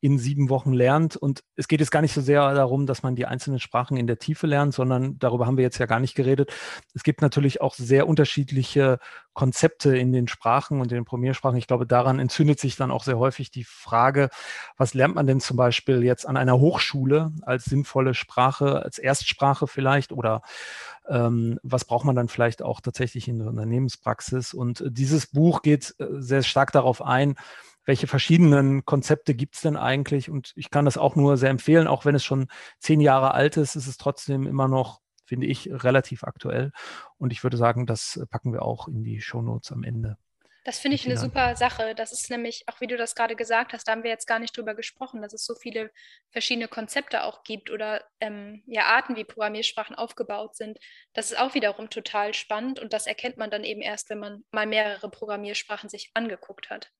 in 0.00 0.18
sieben 0.18 0.48
Wochen 0.48 0.72
lernt. 0.72 1.16
Und 1.16 1.42
es 1.56 1.66
geht 1.66 1.80
jetzt 1.80 1.90
gar 1.90 2.02
nicht 2.02 2.12
so 2.12 2.20
sehr 2.20 2.54
darum, 2.54 2.86
dass 2.86 3.02
man 3.02 3.16
die 3.16 3.26
einzelnen 3.26 3.58
Sprachen 3.58 3.96
in 3.96 4.06
der 4.06 4.18
Tiefe 4.18 4.46
lernt, 4.46 4.74
sondern 4.74 5.18
darüber 5.18 5.46
haben 5.46 5.56
wir 5.56 5.64
jetzt 5.64 5.78
ja 5.78 5.86
gar 5.86 5.98
nicht 5.98 6.14
geredet. 6.14 6.52
Es 6.94 7.02
gibt 7.02 7.20
natürlich 7.20 7.60
auch 7.60 7.74
sehr 7.74 8.06
unterschiedliche 8.06 8.98
Konzepte 9.34 9.96
in 9.96 10.12
den 10.12 10.28
Sprachen 10.28 10.80
und 10.80 10.92
in 10.92 10.96
den 10.96 11.04
Programmiersprachen. 11.04 11.58
Ich 11.58 11.66
glaube, 11.66 11.86
daran 11.86 12.18
entzündet 12.18 12.60
sich 12.60 12.76
dann 12.76 12.90
auch 12.90 13.04
sehr 13.04 13.18
häufig 13.18 13.50
die 13.50 13.64
Frage, 13.64 14.30
was 14.76 14.94
lernt 14.94 15.14
man 15.14 15.26
denn 15.26 15.40
zum 15.40 15.56
Beispiel 15.56 16.02
jetzt 16.02 16.26
an 16.26 16.36
einer 16.36 16.58
Hochschule 16.58 17.32
als 17.42 17.64
sinnvolle 17.64 18.14
Sprache, 18.14 18.82
als 18.82 18.98
Erstsprache 18.98 19.66
vielleicht 19.66 20.12
oder 20.12 20.42
ähm, 21.08 21.58
was 21.62 21.84
braucht 21.84 22.04
man 22.04 22.16
dann 22.16 22.28
vielleicht 22.28 22.62
auch 22.62 22.80
tatsächlich 22.80 23.28
in 23.28 23.38
der 23.38 23.48
Unternehmenspraxis? 23.48 24.54
Und 24.54 24.84
dieses 24.86 25.26
Buch 25.28 25.62
geht 25.62 25.94
äh, 25.98 26.06
sehr 26.18 26.42
stark 26.42 26.72
darauf 26.72 27.02
ein, 27.02 27.36
welche 27.88 28.06
verschiedenen 28.06 28.84
Konzepte 28.84 29.34
gibt 29.34 29.54
es 29.54 29.62
denn 29.62 29.78
eigentlich? 29.78 30.28
Und 30.28 30.52
ich 30.56 30.70
kann 30.70 30.84
das 30.84 30.98
auch 30.98 31.16
nur 31.16 31.38
sehr 31.38 31.48
empfehlen, 31.48 31.86
auch 31.86 32.04
wenn 32.04 32.14
es 32.14 32.22
schon 32.22 32.48
zehn 32.78 33.00
Jahre 33.00 33.32
alt 33.32 33.56
ist, 33.56 33.76
ist 33.76 33.86
es 33.86 33.96
trotzdem 33.96 34.46
immer 34.46 34.68
noch, 34.68 35.00
finde 35.24 35.46
ich, 35.46 35.70
relativ 35.72 36.22
aktuell. 36.22 36.70
Und 37.16 37.32
ich 37.32 37.42
würde 37.42 37.56
sagen, 37.56 37.86
das 37.86 38.20
packen 38.28 38.52
wir 38.52 38.60
auch 38.60 38.88
in 38.88 39.04
die 39.04 39.22
Shownotes 39.22 39.72
am 39.72 39.84
Ende. 39.84 40.18
Das 40.64 40.78
finde 40.78 40.96
ich 40.96 41.06
eine 41.06 41.16
super 41.16 41.56
Sache. 41.56 41.94
Das 41.94 42.12
ist 42.12 42.28
nämlich, 42.28 42.64
auch 42.66 42.78
wie 42.82 42.88
du 42.88 42.98
das 42.98 43.14
gerade 43.14 43.36
gesagt 43.36 43.72
hast, 43.72 43.88
da 43.88 43.92
haben 43.92 44.02
wir 44.02 44.10
jetzt 44.10 44.26
gar 44.26 44.38
nicht 44.38 44.54
drüber 44.54 44.74
gesprochen, 44.74 45.22
dass 45.22 45.32
es 45.32 45.46
so 45.46 45.54
viele 45.54 45.90
verschiedene 46.30 46.68
Konzepte 46.68 47.24
auch 47.24 47.42
gibt 47.42 47.70
oder 47.70 48.04
ähm, 48.20 48.62
ja, 48.66 48.82
Arten, 48.84 49.16
wie 49.16 49.24
Programmiersprachen 49.24 49.96
aufgebaut 49.96 50.56
sind. 50.56 50.78
Das 51.14 51.30
ist 51.30 51.40
auch 51.40 51.54
wiederum 51.54 51.88
total 51.88 52.34
spannend 52.34 52.80
und 52.80 52.92
das 52.92 53.06
erkennt 53.06 53.38
man 53.38 53.50
dann 53.50 53.64
eben 53.64 53.80
erst, 53.80 54.10
wenn 54.10 54.18
man 54.18 54.44
mal 54.50 54.66
mehrere 54.66 55.08
Programmiersprachen 55.08 55.88
sich 55.88 56.10
angeguckt 56.12 56.68
hat. 56.68 56.92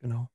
Genau. 0.00 0.28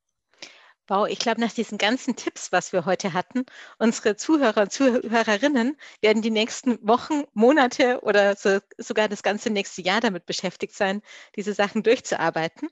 Wow, 0.89 1.07
ich 1.07 1.19
glaube, 1.19 1.39
nach 1.39 1.53
diesen 1.53 1.77
ganzen 1.77 2.17
Tipps, 2.17 2.51
was 2.51 2.73
wir 2.73 2.85
heute 2.85 3.13
hatten, 3.13 3.45
unsere 3.79 4.17
Zuhörer 4.17 4.63
und 4.63 4.71
Zuhörerinnen 4.71 5.77
werden 6.01 6.21
die 6.21 6.29
nächsten 6.29 6.77
Wochen, 6.85 7.23
Monate 7.33 8.01
oder 8.01 8.35
so, 8.35 8.59
sogar 8.77 9.07
das 9.07 9.23
ganze 9.23 9.49
nächste 9.49 9.81
Jahr 9.81 10.01
damit 10.01 10.25
beschäftigt 10.25 10.75
sein, 10.75 11.01
diese 11.37 11.53
Sachen 11.53 11.83
durchzuarbeiten. 11.83 12.67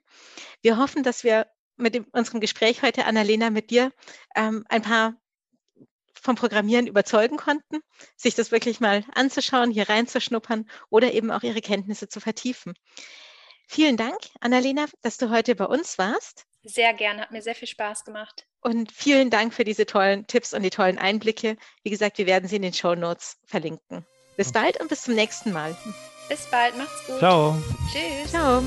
Wir 0.62 0.78
hoffen, 0.78 1.04
dass 1.04 1.24
wir 1.24 1.48
mit 1.78 1.96
dem, 1.96 2.06
unserem 2.12 2.42
Gespräch 2.42 2.82
heute, 2.82 3.06
Annalena, 3.06 3.50
mit 3.50 3.70
dir 3.70 3.94
ähm, 4.36 4.66
ein 4.68 4.82
paar 4.82 5.16
vom 6.14 6.36
Programmieren 6.36 6.88
überzeugen 6.88 7.38
konnten, 7.38 7.80
sich 8.18 8.36
das 8.36 8.52
wirklich 8.52 8.82
mal 8.82 9.06
anzuschauen, 9.16 9.72
hier 9.72 9.90
reinzuschnuppern 9.90 10.70
oder 10.90 11.14
eben 11.14 11.32
auch 11.32 11.44
ihre 11.44 11.62
Kenntnisse 11.62 12.10
zu 12.10 12.20
vertiefen. 12.20 12.74
Vielen 13.68 13.96
Dank, 13.96 14.20
Annalena, 14.42 14.86
dass 15.02 15.18
du 15.18 15.30
heute 15.30 15.56
bei 15.56 15.66
uns 15.66 15.98
warst. 15.98 16.46
Sehr 16.64 16.94
gerne, 16.94 17.22
hat 17.22 17.32
mir 17.32 17.42
sehr 17.42 17.56
viel 17.56 17.68
Spaß 17.68 18.06
gemacht. 18.06 18.46
Und 18.62 18.92
vielen 18.92 19.30
Dank 19.32 19.54
für 19.54 19.64
diese 19.64 19.86
tollen 19.86 20.28
Tipps 20.28 20.54
und 20.54 20.62
die 20.62 20.70
tollen 20.70 21.00
Einblicke. 21.00 21.58
Wie 21.84 21.90
gesagt, 21.90 22.20
wir 22.20 22.28
werden 22.28 22.48
sie 22.48 22.58
in 22.58 22.62
den 22.62 22.74
Show 22.74 22.94
Notes 22.94 23.38
verlinken. 23.46 24.06
Bis 24.38 24.52
bald 24.52 24.80
und 24.80 24.88
bis 24.88 25.04
zum 25.04 25.16
nächsten 25.16 25.52
Mal. 25.52 25.76
Bis 26.30 26.46
bald, 26.50 26.78
macht's 26.78 27.06
gut. 27.08 27.20
Ciao. 27.20 27.62
Tschüss. 27.92 28.32
Ciao. 28.32 28.64